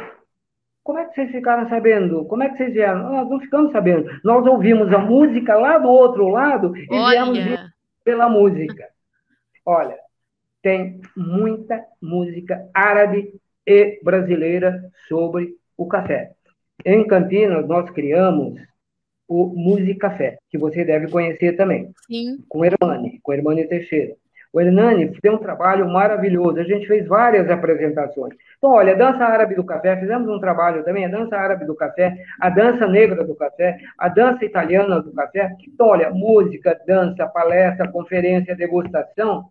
como 0.83 0.99
é 0.99 1.07
que 1.07 1.15
vocês 1.15 1.31
ficaram 1.31 1.69
sabendo? 1.69 2.25
Como 2.27 2.43
é 2.43 2.49
que 2.49 2.57
vocês 2.57 2.73
vieram? 2.73 3.11
Nós 3.11 3.29
não 3.29 3.41
ficamos 3.41 3.73
sabendo. 3.73 4.11
Nós 4.25 4.47
ouvimos 4.47 4.93
a 4.93 4.99
música 4.99 5.55
lá 5.57 5.79
do 5.79 5.89
outro 5.89 6.29
lado 6.29 6.77
e 6.77 6.87
Olha. 6.91 7.25
viemos 7.33 7.71
pela 8.05 8.29
música. 8.29 8.89
Olha, 9.65 9.97
tem 10.63 11.01
muita 11.17 11.85
música 12.01 12.69
árabe 12.75 13.33
e 13.67 14.01
brasileira 14.03 14.83
sobre 15.07 15.55
o 15.77 15.87
café. 15.87 16.33
Em 16.85 17.07
Campinas, 17.07 17.67
nós 17.69 17.91
criamos 17.91 18.59
o 19.31 19.47
Música 19.47 20.11
Café, 20.11 20.39
que 20.51 20.59
você 20.59 20.85
deve 20.85 21.09
conhecer 21.09 21.53
também. 21.53 21.93
Sim. 22.09 22.39
Com 22.49 22.59
o 22.59 22.65
Hermani, 22.65 23.21
com 23.23 23.31
o 23.31 23.35
Hermani 23.35 23.65
Teixeira. 23.65 24.17
O 24.53 24.61
Hernani 24.61 25.15
fez 25.23 25.33
um 25.33 25.39
trabalho 25.39 25.89
maravilhoso, 25.89 26.59
a 26.59 26.65
gente 26.65 26.85
fez 26.89 27.07
várias 27.07 27.49
apresentações. 27.49 28.35
Então, 28.59 28.73
olha, 28.73 28.93
a 28.93 28.97
dança 28.97 29.25
árabe 29.25 29.55
do 29.55 29.63
café, 29.63 29.97
fizemos 29.97 30.29
um 30.29 30.41
trabalho 30.41 30.83
também, 30.83 31.05
a 31.05 31.09
dança 31.09 31.37
árabe 31.37 31.65
do 31.65 31.77
café, 31.77 32.17
a 32.41 32.51
dança 32.51 32.89
negra 32.89 33.23
do 33.23 33.37
café, 33.37 33.79
a 33.97 34.09
dança 34.09 34.45
italiana 34.45 35.01
do 35.01 35.13
café. 35.13 35.55
Então, 35.69 35.87
olha, 35.87 36.11
música, 36.11 36.77
dança, 36.85 37.25
palestra, 37.29 37.87
conferência, 37.87 38.57
degustação, 38.57 39.45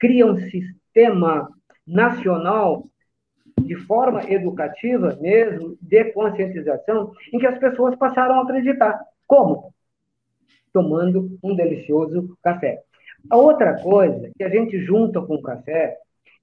cria 0.00 0.24
um 0.24 0.38
sistema 0.38 1.50
nacional 1.86 2.86
de 3.60 3.76
forma 3.76 4.22
educativa 4.30 5.18
mesmo, 5.20 5.76
de 5.82 6.04
conscientização, 6.12 7.12
em 7.34 7.38
que 7.38 7.46
as 7.46 7.58
pessoas 7.58 7.94
passaram 7.96 8.40
a 8.40 8.42
acreditar. 8.42 8.98
Como? 9.26 9.72
Tomando 10.72 11.38
um 11.42 11.54
delicioso 11.54 12.36
café. 12.42 12.82
A 13.30 13.36
outra 13.36 13.80
coisa 13.82 14.30
que 14.36 14.44
a 14.44 14.48
gente 14.48 14.78
junta 14.78 15.20
com 15.20 15.34
o 15.34 15.42
café, 15.42 15.96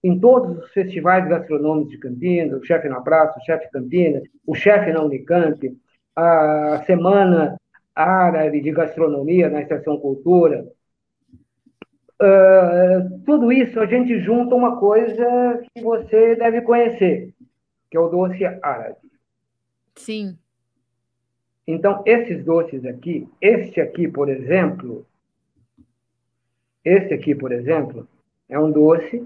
em 0.04 0.20
todos 0.20 0.58
os 0.58 0.72
festivais 0.72 1.28
gastronômicos 1.28 1.92
de 1.92 1.98
Campinas, 1.98 2.60
o 2.60 2.66
Chefe 2.66 2.90
na 2.90 3.00
Praça, 3.00 3.40
o 3.40 3.44
Chefe 3.46 3.70
Campinas, 3.72 4.24
o 4.46 4.54
Chefe 4.54 4.92
na 4.92 5.02
Unicamp, 5.02 5.78
a 6.16 6.84
Semana 6.86 7.58
Árabe 7.96 8.60
de 8.60 8.72
Gastronomia 8.72 9.50
na 9.50 9.62
Estação 9.62 9.98
Cultura, 9.98 10.68
uh, 12.22 13.20
tudo 13.26 13.52
isso 13.52 13.80
a 13.80 13.86
gente 13.86 14.20
junta 14.20 14.56
uma 14.56 14.78
coisa 14.78 15.62
que 15.74 15.82
você 15.82 16.36
deve 16.36 16.62
conhecer, 16.62 17.34
que 17.90 17.96
é 17.96 18.00
o 18.00 18.10
doce 18.10 18.44
árabe. 18.62 18.98
Sim. 19.96 20.38
Então, 21.66 22.04
esses 22.06 22.44
doces 22.44 22.86
aqui, 22.86 23.28
este 23.42 23.80
aqui, 23.80 24.08
por 24.08 24.30
exemplo, 24.30 25.06
este 26.84 27.14
aqui, 27.14 27.34
por 27.34 27.52
exemplo, 27.52 28.08
é 28.50 28.60
um 28.60 28.72
doce 28.72 29.26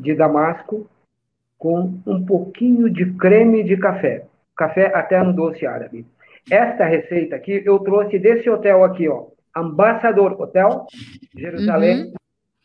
de 0.00 0.14
damasco 0.14 0.88
com 1.58 2.00
um 2.06 2.24
pouquinho 2.24 2.88
de 2.88 3.12
creme 3.14 3.62
de 3.62 3.76
café. 3.76 4.26
Café 4.56 4.86
até 4.94 5.22
no 5.22 5.32
doce 5.32 5.66
árabe. 5.66 6.06
Esta 6.50 6.84
receita 6.86 7.36
aqui 7.36 7.62
eu 7.64 7.78
trouxe 7.80 8.18
desse 8.18 8.48
hotel 8.48 8.84
aqui, 8.84 9.08
ó. 9.08 9.26
Ambassador 9.54 10.40
Hotel, 10.40 10.86
Jerusalém, 11.36 12.04
uhum. 12.04 12.12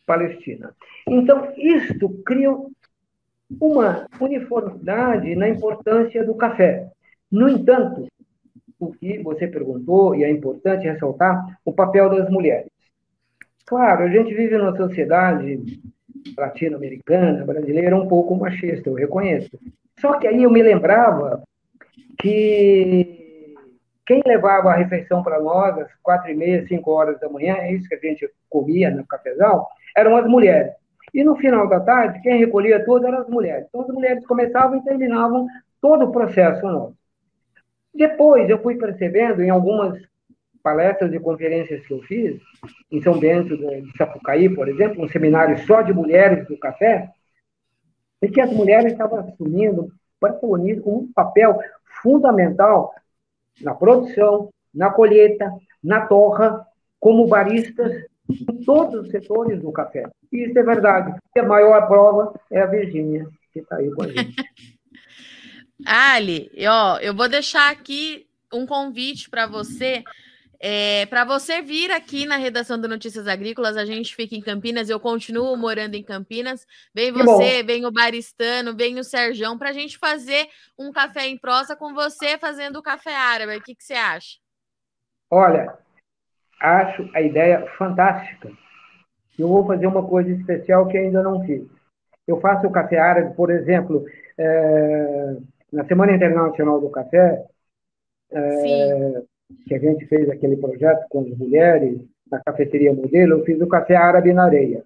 Palestina. 0.06 0.74
Então, 1.08 1.52
isto 1.56 2.08
cria 2.24 2.54
uma 3.60 4.06
uniformidade 4.20 5.34
na 5.34 5.48
importância 5.48 6.24
do 6.24 6.34
café. 6.34 6.88
No 7.30 7.48
entanto, 7.48 8.06
o 8.84 8.92
que 8.92 9.18
você 9.22 9.46
perguntou, 9.46 10.14
e 10.14 10.24
é 10.24 10.30
importante 10.30 10.86
ressaltar, 10.86 11.58
o 11.64 11.72
papel 11.72 12.08
das 12.10 12.28
mulheres. 12.30 12.70
Claro, 13.66 14.04
a 14.04 14.08
gente 14.08 14.34
vive 14.34 14.56
numa 14.56 14.76
sociedade 14.76 15.80
latino-americana, 16.36 17.44
brasileira, 17.44 17.96
um 17.96 18.08
pouco 18.08 18.36
machista, 18.36 18.88
eu 18.88 18.94
reconheço. 18.94 19.58
Só 19.98 20.18
que 20.18 20.26
aí 20.26 20.42
eu 20.42 20.50
me 20.50 20.62
lembrava 20.62 21.42
que 22.20 23.54
quem 24.06 24.22
levava 24.26 24.70
a 24.70 24.76
refeição 24.76 25.22
para 25.22 25.40
nós 25.40 25.78
às 25.78 25.94
quatro 26.02 26.30
e 26.30 26.34
meia, 26.34 26.66
cinco 26.66 26.90
horas 26.90 27.18
da 27.20 27.28
manhã, 27.28 27.56
é 27.56 27.72
isso 27.72 27.88
que 27.88 27.94
a 27.94 27.98
gente 27.98 28.28
comia 28.50 28.90
no 28.90 29.06
cafezal, 29.06 29.68
eram 29.96 30.16
as 30.16 30.26
mulheres. 30.26 30.72
E 31.12 31.22
no 31.22 31.36
final 31.36 31.68
da 31.68 31.80
tarde, 31.80 32.20
quem 32.22 32.38
recolhia 32.38 32.84
tudo 32.84 33.06
eram 33.06 33.20
as 33.20 33.28
mulheres. 33.28 33.66
Então 33.68 33.82
as 33.82 33.88
mulheres 33.88 34.26
começavam 34.26 34.78
e 34.78 34.84
terminavam 34.84 35.46
todo 35.80 36.06
o 36.06 36.12
processo 36.12 36.66
nosso. 36.66 36.96
Depois 37.94 38.48
eu 38.50 38.60
fui 38.60 38.76
percebendo 38.76 39.42
em 39.42 39.50
algumas 39.50 40.02
palestras 40.62 41.12
e 41.12 41.20
conferências 41.20 41.86
que 41.86 41.92
eu 41.92 42.00
fiz, 42.02 42.40
em 42.90 43.02
São 43.02 43.18
Bento 43.18 43.56
de 43.56 43.96
Sapucaí, 43.96 44.48
por 44.48 44.66
exemplo, 44.66 45.04
um 45.04 45.08
seminário 45.08 45.58
só 45.66 45.82
de 45.82 45.92
mulheres 45.92 46.46
do 46.48 46.58
café, 46.58 47.10
e 48.22 48.28
que 48.28 48.40
as 48.40 48.50
mulheres 48.50 48.92
estavam 48.92 49.20
assumindo 49.20 49.92
um 50.86 51.12
papel 51.14 51.58
fundamental 52.02 52.94
na 53.60 53.74
produção, 53.74 54.48
na 54.74 54.90
colheita, 54.90 55.52
na 55.82 56.06
torra, 56.06 56.66
como 56.98 57.26
baristas 57.26 58.06
em 58.28 58.64
todos 58.64 59.02
os 59.02 59.10
setores 59.10 59.60
do 59.60 59.70
café. 59.70 60.08
E 60.32 60.46
isso 60.46 60.58
é 60.58 60.62
verdade. 60.62 61.14
E 61.36 61.40
a 61.40 61.46
maior 61.46 61.86
prova 61.86 62.40
é 62.50 62.62
a 62.62 62.66
Virgínia, 62.66 63.28
que 63.52 63.60
está 63.60 63.76
aí 63.76 63.90
com 63.90 64.02
a 64.02 64.08
gente. 64.08 64.34
Ali, 65.86 66.50
ó, 66.68 66.98
eu 66.98 67.14
vou 67.14 67.28
deixar 67.28 67.70
aqui 67.70 68.26
um 68.52 68.66
convite 68.66 69.28
para 69.28 69.46
você 69.46 70.04
é, 70.66 71.04
para 71.04 71.26
você 71.26 71.60
vir 71.60 71.90
aqui 71.90 72.24
na 72.24 72.38
redação 72.38 72.80
do 72.80 72.88
Notícias 72.88 73.26
Agrícolas, 73.26 73.76
a 73.76 73.84
gente 73.84 74.16
fica 74.16 74.34
em 74.34 74.40
Campinas, 74.40 74.88
eu 74.88 74.98
continuo 74.98 75.54
morando 75.58 75.94
em 75.94 76.02
Campinas. 76.02 76.66
Vem 76.94 77.12
você, 77.12 77.62
vem 77.62 77.84
o 77.84 77.92
Baristano, 77.92 78.74
vem 78.74 78.98
o 78.98 79.04
Serjão, 79.04 79.58
para 79.58 79.68
a 79.68 79.72
gente 79.74 79.98
fazer 79.98 80.48
um 80.78 80.90
café 80.90 81.26
em 81.26 81.36
prosa 81.36 81.76
com 81.76 81.92
você 81.92 82.38
fazendo 82.38 82.78
o 82.78 82.82
café 82.82 83.14
árabe. 83.14 83.58
O 83.58 83.62
que, 83.62 83.74
que 83.74 83.84
você 83.84 83.92
acha? 83.92 84.38
Olha, 85.30 85.76
acho 86.58 87.10
a 87.12 87.20
ideia 87.20 87.66
fantástica. 87.76 88.50
Eu 89.38 89.48
vou 89.48 89.66
fazer 89.66 89.86
uma 89.86 90.08
coisa 90.08 90.30
especial 90.30 90.88
que 90.88 90.96
ainda 90.96 91.22
não 91.22 91.44
fiz. 91.44 91.62
Eu 92.26 92.40
faço 92.40 92.66
o 92.66 92.72
café 92.72 92.98
árabe, 92.98 93.34
por 93.36 93.50
exemplo, 93.50 94.06
é, 94.38 95.36
na 95.74 95.84
Semana 95.86 96.12
Internacional 96.12 96.80
do 96.80 96.88
Café, 96.88 97.44
é, 98.30 99.22
que 99.66 99.74
a 99.74 99.78
gente 99.78 100.06
fez 100.06 100.30
aquele 100.30 100.56
projeto 100.56 101.06
com 101.08 101.20
as 101.20 101.36
mulheres 101.36 102.00
na 102.30 102.40
cafeteria 102.40 102.92
modelo, 102.92 103.34
eu 103.34 103.44
fiz 103.44 103.60
o 103.60 103.66
café 103.66 103.96
árabe 103.96 104.32
na 104.32 104.44
areia. 104.44 104.84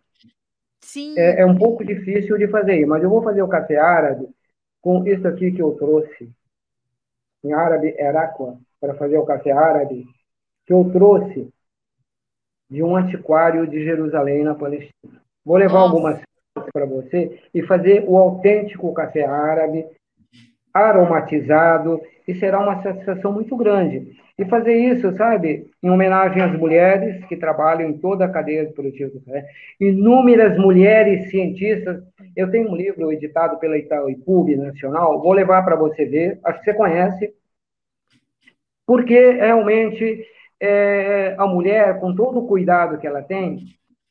Sim. 0.80 1.14
É, 1.18 1.42
é 1.42 1.46
um 1.46 1.56
pouco 1.56 1.84
difícil 1.84 2.38
de 2.38 2.48
fazer, 2.48 2.86
mas 2.86 3.02
eu 3.02 3.10
vou 3.10 3.22
fazer 3.22 3.42
o 3.42 3.48
café 3.48 3.76
árabe 3.76 4.28
com 4.80 5.06
isso 5.06 5.28
aqui 5.28 5.52
que 5.52 5.60
eu 5.60 5.72
trouxe, 5.72 6.30
em 7.44 7.52
árabe 7.52 7.94
Herácua, 7.98 8.58
para 8.80 8.94
fazer 8.94 9.18
o 9.18 9.26
café 9.26 9.52
árabe, 9.52 10.06
que 10.66 10.72
eu 10.72 10.90
trouxe 10.90 11.52
de 12.70 12.82
um 12.82 12.96
antiquário 12.96 13.66
de 13.66 13.84
Jerusalém, 13.84 14.42
na 14.42 14.54
Palestina. 14.54 15.22
Vou 15.44 15.56
levar 15.56 15.80
Nossa. 15.80 15.94
algumas 15.94 16.20
para 16.72 16.86
você 16.86 17.40
e 17.54 17.62
fazer 17.62 18.04
o 18.06 18.16
autêntico 18.16 18.92
café 18.92 19.24
árabe, 19.24 19.86
aromatizado, 20.86 22.00
e 22.26 22.34
será 22.34 22.60
uma 22.60 22.82
satisfação 22.82 23.32
muito 23.32 23.56
grande. 23.56 24.16
E 24.38 24.44
fazer 24.44 24.74
isso, 24.74 25.16
sabe, 25.16 25.66
em 25.82 25.90
homenagem 25.90 26.40
às 26.40 26.56
mulheres 26.56 27.24
que 27.24 27.36
trabalham 27.36 27.90
em 27.90 27.98
toda 27.98 28.24
a 28.24 28.28
cadeia 28.28 28.66
de 28.66 28.72
produtivo 28.72 29.12
do 29.12 29.20
café, 29.20 29.44
inúmeras 29.80 30.56
mulheres 30.56 31.28
cientistas. 31.30 32.00
Eu 32.36 32.50
tenho 32.50 32.70
um 32.70 32.76
livro 32.76 33.10
editado 33.10 33.58
pela 33.58 33.76
Itaipu 33.76 34.46
Nacional, 34.56 35.20
vou 35.20 35.32
levar 35.32 35.64
para 35.64 35.74
você 35.74 36.04
ver, 36.04 36.38
acho 36.44 36.60
que 36.60 36.66
você 36.66 36.74
conhece, 36.74 37.34
porque 38.86 39.32
realmente 39.32 40.24
é, 40.60 41.34
a 41.36 41.46
mulher, 41.46 41.98
com 41.98 42.14
todo 42.14 42.38
o 42.38 42.46
cuidado 42.46 42.98
que 42.98 43.06
ela 43.06 43.22
tem, 43.22 43.58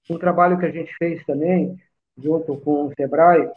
um 0.09 0.17
trabalho 0.17 0.57
que 0.57 0.65
a 0.65 0.71
gente 0.71 0.93
fez 0.97 1.23
também, 1.25 1.77
junto 2.17 2.57
com 2.57 2.85
o 2.85 2.91
SEBRAE, 2.95 3.49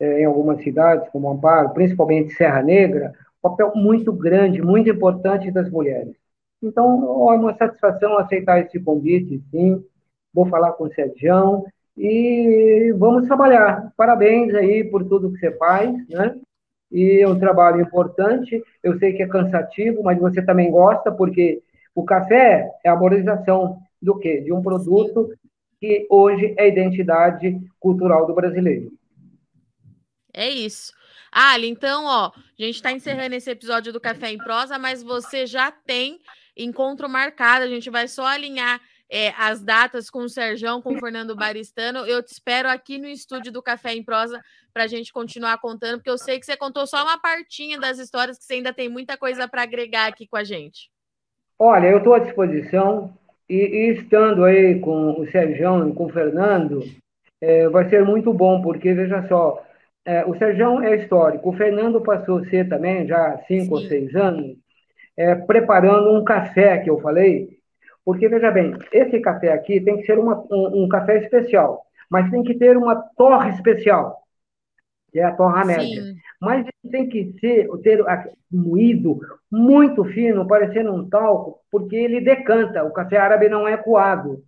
em 0.00 0.24
algumas 0.24 0.62
cidades, 0.62 1.08
como 1.10 1.30
Amparo, 1.30 1.70
principalmente 1.70 2.32
Serra 2.34 2.62
Negra, 2.62 3.12
papel 3.42 3.72
muito 3.74 4.12
grande, 4.12 4.62
muito 4.62 4.88
importante 4.88 5.50
das 5.50 5.70
mulheres. 5.70 6.14
Então, 6.62 7.30
é 7.30 7.36
uma 7.36 7.54
satisfação 7.56 8.18
aceitar 8.18 8.60
esse 8.60 8.78
convite, 8.80 9.42
sim. 9.50 9.82
Vou 10.32 10.46
falar 10.46 10.72
com 10.72 10.84
o 10.84 10.92
Sérgio 10.92 11.64
e 11.96 12.94
vamos 12.98 13.26
trabalhar. 13.26 13.92
Parabéns 13.96 14.54
aí 14.54 14.84
por 14.84 15.04
tudo 15.04 15.32
que 15.32 15.38
você 15.38 15.50
faz, 15.52 15.90
né? 16.08 16.36
E 16.90 17.20
é 17.22 17.28
um 17.28 17.38
trabalho 17.38 17.80
importante. 17.80 18.62
Eu 18.82 18.98
sei 18.98 19.12
que 19.12 19.22
é 19.22 19.26
cansativo, 19.26 20.02
mas 20.02 20.18
você 20.18 20.42
também 20.42 20.70
gosta, 20.70 21.10
porque 21.10 21.62
o 21.94 22.04
café 22.04 22.70
é 22.84 22.88
a 22.88 22.94
valorização 22.94 23.78
do 24.00 24.18
quê? 24.18 24.40
De 24.40 24.52
um 24.52 24.62
produto 24.62 25.30
que 25.80 26.06
hoje 26.10 26.54
é 26.58 26.64
a 26.64 26.68
identidade 26.68 27.60
cultural 27.78 28.26
do 28.26 28.34
brasileiro. 28.34 28.90
É 30.32 30.48
isso. 30.48 30.92
Ali, 31.32 31.68
então, 31.68 32.04
ó, 32.06 32.26
a 32.28 32.62
gente 32.62 32.76
está 32.76 32.90
encerrando 32.90 33.34
esse 33.34 33.50
episódio 33.50 33.92
do 33.92 34.00
Café 34.00 34.32
em 34.32 34.38
Prosa, 34.38 34.78
mas 34.78 35.02
você 35.02 35.46
já 35.46 35.70
tem 35.70 36.18
encontro 36.56 37.08
marcado. 37.08 37.64
A 37.64 37.68
gente 37.68 37.88
vai 37.88 38.08
só 38.08 38.26
alinhar 38.26 38.80
é, 39.08 39.32
as 39.36 39.62
datas 39.62 40.08
com 40.08 40.20
o 40.20 40.28
Serjão, 40.28 40.80
com 40.80 40.94
o 40.94 40.98
Fernando 40.98 41.34
Baristano. 41.34 42.00
Eu 42.00 42.22
te 42.22 42.32
espero 42.32 42.68
aqui 42.68 42.98
no 42.98 43.08
estúdio 43.08 43.52
do 43.52 43.62
Café 43.62 43.94
em 43.94 44.04
Prosa 44.04 44.40
para 44.72 44.84
a 44.84 44.86
gente 44.86 45.12
continuar 45.12 45.58
contando, 45.58 45.98
porque 45.98 46.10
eu 46.10 46.18
sei 46.18 46.38
que 46.38 46.46
você 46.46 46.56
contou 46.56 46.86
só 46.86 47.02
uma 47.02 47.20
partinha 47.20 47.78
das 47.78 47.98
histórias, 47.98 48.38
que 48.38 48.44
você 48.44 48.54
ainda 48.54 48.72
tem 48.72 48.88
muita 48.88 49.16
coisa 49.16 49.48
para 49.48 49.62
agregar 49.62 50.06
aqui 50.06 50.28
com 50.28 50.36
a 50.36 50.44
gente. 50.44 50.90
Olha, 51.58 51.88
eu 51.88 51.98
estou 51.98 52.14
à 52.14 52.20
disposição 52.20 53.12
e, 53.48 53.56
e, 53.56 53.92
estando 53.94 54.44
aí 54.44 54.78
com 54.78 55.20
o 55.20 55.30
Sérgio 55.30 55.88
e 55.88 55.92
com 55.92 56.06
o 56.06 56.12
Fernando, 56.12 56.84
é, 57.40 57.68
vai 57.68 57.88
ser 57.90 58.04
muito 58.04 58.32
bom, 58.32 58.62
porque 58.62 58.94
veja 58.94 59.26
só, 59.28 59.62
é, 60.04 60.24
o 60.24 60.36
Sérgio 60.36 60.80
é 60.82 60.96
histórico, 60.96 61.50
o 61.50 61.52
Fernando 61.52 62.00
passou 62.00 62.38
a 62.38 62.44
ser 62.46 62.68
também, 62.68 63.06
já 63.06 63.34
há 63.34 63.38
cinco 63.44 63.76
Sim. 63.76 63.82
ou 63.82 63.88
seis 63.88 64.14
anos, 64.14 64.56
é, 65.16 65.34
preparando 65.34 66.12
um 66.12 66.24
café 66.24 66.78
que 66.78 66.90
eu 66.90 67.00
falei, 67.00 67.48
porque 68.04 68.28
veja 68.28 68.50
bem, 68.50 68.74
esse 68.92 69.20
café 69.20 69.52
aqui 69.52 69.80
tem 69.80 69.98
que 69.98 70.06
ser 70.06 70.18
uma, 70.18 70.44
um, 70.50 70.84
um 70.84 70.88
café 70.88 71.18
especial, 71.18 71.82
mas 72.08 72.30
tem 72.30 72.42
que 72.42 72.54
ter 72.54 72.76
uma 72.76 72.96
torre 73.16 73.50
especial 73.50 74.20
que 75.10 75.18
é 75.18 75.24
a 75.24 75.34
torra 75.34 75.64
média. 75.64 76.02
Sim. 76.02 76.16
Mas 76.40 76.66
tem 76.90 77.08
que 77.08 77.34
ser, 77.40 77.68
ter 77.82 78.02
moído 78.50 79.18
muito 79.50 80.04
fino, 80.04 80.46
parecendo 80.46 80.92
um 80.92 81.08
talco, 81.08 81.60
porque 81.70 81.96
ele 81.96 82.20
decanta. 82.20 82.84
O 82.84 82.92
café 82.92 83.18
árabe 83.18 83.48
não 83.48 83.66
é 83.66 83.76
coado. 83.76 84.42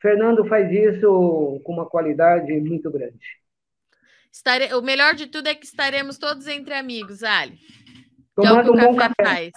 Fernando 0.00 0.44
faz 0.46 0.70
isso 0.70 1.60
com 1.64 1.72
uma 1.72 1.86
qualidade 1.86 2.52
muito 2.60 2.90
grande. 2.90 3.18
Estare... 4.32 4.74
O 4.74 4.82
melhor 4.82 5.14
de 5.14 5.26
tudo 5.26 5.48
é 5.48 5.54
que 5.54 5.66
estaremos 5.66 6.16
todos 6.18 6.46
entre 6.46 6.74
amigos, 6.74 7.22
Ali. 7.22 7.58
Tomando 8.34 8.68
é 8.68 8.72
um 8.72 8.92
bom 8.92 8.96
café. 8.96 9.14
café. 9.18 9.50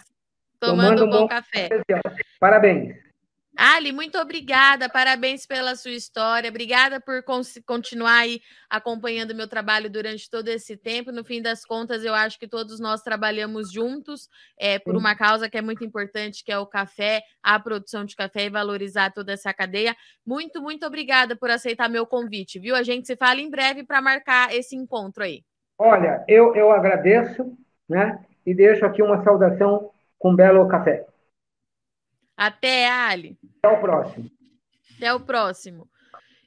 Tomando, 0.59 0.97
Tomando 0.97 1.05
um 1.05 1.09
bom, 1.09 1.21
bom 1.21 1.27
café. 1.27 1.69
café. 1.69 2.01
Parabéns. 2.39 3.04
Ali, 3.57 3.93
muito 3.93 4.17
obrigada, 4.17 4.89
parabéns 4.89 5.45
pela 5.45 5.75
sua 5.75 5.91
história, 5.91 6.49
obrigada 6.49 6.99
por 6.99 7.23
continuar 7.65 8.17
aí 8.17 8.41
acompanhando 8.69 9.33
meu 9.33 9.47
trabalho 9.47 9.89
durante 9.89 10.29
todo 10.29 10.49
esse 10.49 10.75
tempo. 10.75 11.11
No 11.11 11.23
fim 11.23 11.41
das 11.41 11.63
contas, 11.63 12.03
eu 12.03 12.13
acho 12.13 12.37
que 12.37 12.47
todos 12.47 12.79
nós 12.81 13.01
trabalhamos 13.01 13.71
juntos 13.71 14.27
é, 14.59 14.77
por 14.77 14.95
uma 14.97 15.15
causa 15.15 15.49
que 15.49 15.57
é 15.57 15.61
muito 15.61 15.85
importante, 15.85 16.43
que 16.43 16.51
é 16.51 16.59
o 16.59 16.65
café, 16.65 17.21
a 17.41 17.57
produção 17.57 18.03
de 18.03 18.15
café 18.15 18.45
e 18.45 18.49
valorizar 18.49 19.13
toda 19.13 19.31
essa 19.31 19.53
cadeia. 19.53 19.95
Muito, 20.25 20.61
muito 20.61 20.85
obrigada 20.85 21.35
por 21.35 21.49
aceitar 21.49 21.89
meu 21.89 22.05
convite, 22.05 22.59
viu? 22.59 22.75
A 22.75 22.83
gente 22.83 23.07
se 23.07 23.15
fala 23.15 23.39
em 23.39 23.49
breve 23.49 23.83
para 23.83 24.01
marcar 24.01 24.53
esse 24.53 24.75
encontro 24.75 25.23
aí. 25.23 25.43
Olha, 25.77 26.23
eu, 26.27 26.53
eu 26.55 26.71
agradeço, 26.71 27.57
né? 27.87 28.19
E 28.45 28.53
deixo 28.53 28.85
aqui 28.85 29.01
uma 29.01 29.23
saudação 29.23 29.91
com 30.19 30.35
belo 30.35 30.67
café. 30.67 31.05
Até, 32.37 32.89
Ali. 32.89 33.37
Até 33.61 33.75
o 33.75 33.81
próximo. 33.81 34.31
Até 34.95 35.13
o 35.13 35.19
próximo. 35.19 35.89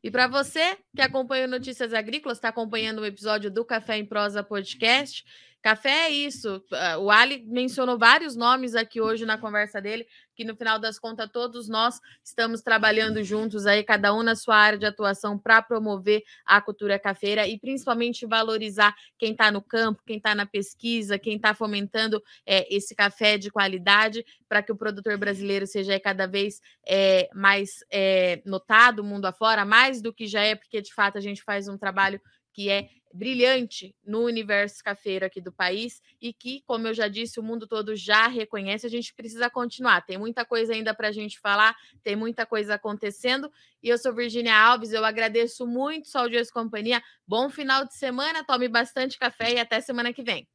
E 0.03 0.11
para 0.11 0.27
você 0.27 0.77
que 0.95 1.03
acompanha 1.03 1.47
Notícias 1.47 1.93
Agrícolas, 1.93 2.39
está 2.39 2.49
acompanhando 2.49 3.01
o 3.01 3.07
episódio 3.07 3.51
do 3.51 3.65
Café 3.65 3.99
em 3.99 4.07
Prosa 4.07 4.43
Podcast, 4.43 5.25
Café 5.61 6.07
é 6.07 6.11
isso. 6.11 6.63
Ah, 6.73 6.99
o 6.99 7.11
Ali 7.11 7.45
mencionou 7.47 7.99
vários 7.99 8.37
nomes 8.37 8.77
aqui 8.77 9.01
hoje 9.01 9.27
na 9.27 9.37
conversa 9.37 9.81
dele, 9.81 10.07
que 10.35 10.45
no 10.45 10.55
final 10.57 10.79
das 10.79 11.01
contas 11.01 11.29
todos 11.33 11.69
nós 11.69 12.01
estamos 12.25 12.63
trabalhando 12.63 13.23
juntos 13.25 13.67
aí, 13.67 13.83
cada 13.83 14.15
um 14.15 14.23
na 14.23 14.37
sua 14.37 14.57
área 14.57 14.79
de 14.79 14.87
atuação 14.87 15.37
para 15.37 15.61
promover 15.61 16.23
a 16.47 16.61
cultura 16.61 16.97
cafeira 16.97 17.47
e 17.49 17.59
principalmente 17.59 18.25
valorizar 18.25 18.95
quem 19.19 19.33
está 19.33 19.51
no 19.51 19.61
campo, 19.61 20.01
quem 20.07 20.19
está 20.19 20.33
na 20.33 20.47
pesquisa, 20.47 21.19
quem 21.19 21.35
está 21.37 21.53
fomentando 21.53 22.23
é, 22.47 22.73
esse 22.73 22.95
café 22.95 23.37
de 23.37 23.51
qualidade 23.51 24.25
para 24.49 24.63
que 24.63 24.71
o 24.71 24.77
produtor 24.77 25.19
brasileiro 25.19 25.67
seja 25.67 25.99
cada 25.99 26.27
vez 26.27 26.61
é, 26.87 27.29
mais 27.35 27.85
é, 27.91 28.41
notado 28.47 29.03
mundo 29.03 29.27
afora, 29.27 29.65
mais 29.65 30.01
do 30.01 30.13
que 30.13 30.29
já 30.29 30.43
é, 30.43 30.55
porque 30.55 30.81
de 30.81 30.95
fato 30.95 31.19
a 31.19 31.21
gente 31.21 31.43
faz 31.43 31.67
um 31.67 31.77
trabalho 31.77 32.21
que 32.53 32.71
é 32.71 32.89
brilhante 33.13 33.95
no 34.05 34.25
universo 34.25 34.83
cafeiro 34.83 35.25
aqui 35.25 35.41
do 35.41 35.53
país 35.53 36.03
e 36.21 36.33
que, 36.33 36.63
como 36.67 36.87
eu 36.89 36.95
já 36.95 37.09
disse, 37.09 37.41
o 37.41 37.43
mundo 37.43 37.67
todo 37.67 37.95
já 37.97 38.27
reconhece. 38.27 38.87
A 38.87 38.91
gente 38.91 39.15
precisa 39.15 39.49
continuar. 39.51 40.05
Tem 40.05 40.19
muita 40.19 40.45
coisa 40.45 40.73
ainda 40.73 40.95
para 40.95 41.09
a 41.09 41.13
gente 41.13 41.39
falar, 41.41 41.77
tem 42.03 42.17
muita 42.17 42.47
coisa 42.47 42.75
acontecendo. 42.75 43.51
E 43.83 43.89
eu 43.89 43.99
sou 43.99 44.15
Virginia 44.15 44.57
Alves, 44.57 44.93
eu 44.93 45.05
agradeço 45.05 45.67
muito 45.67 46.09
Sol 46.09 46.29
Dias 46.29 46.51
Companhia. 46.51 47.03
Bom 47.27 47.49
final 47.49 47.85
de 47.85 47.95
semana, 47.95 48.45
tome 48.45 48.69
bastante 48.69 49.19
café 49.19 49.55
e 49.55 49.59
até 49.59 49.81
semana 49.81 50.13
que 50.13 50.23
vem. 50.23 50.47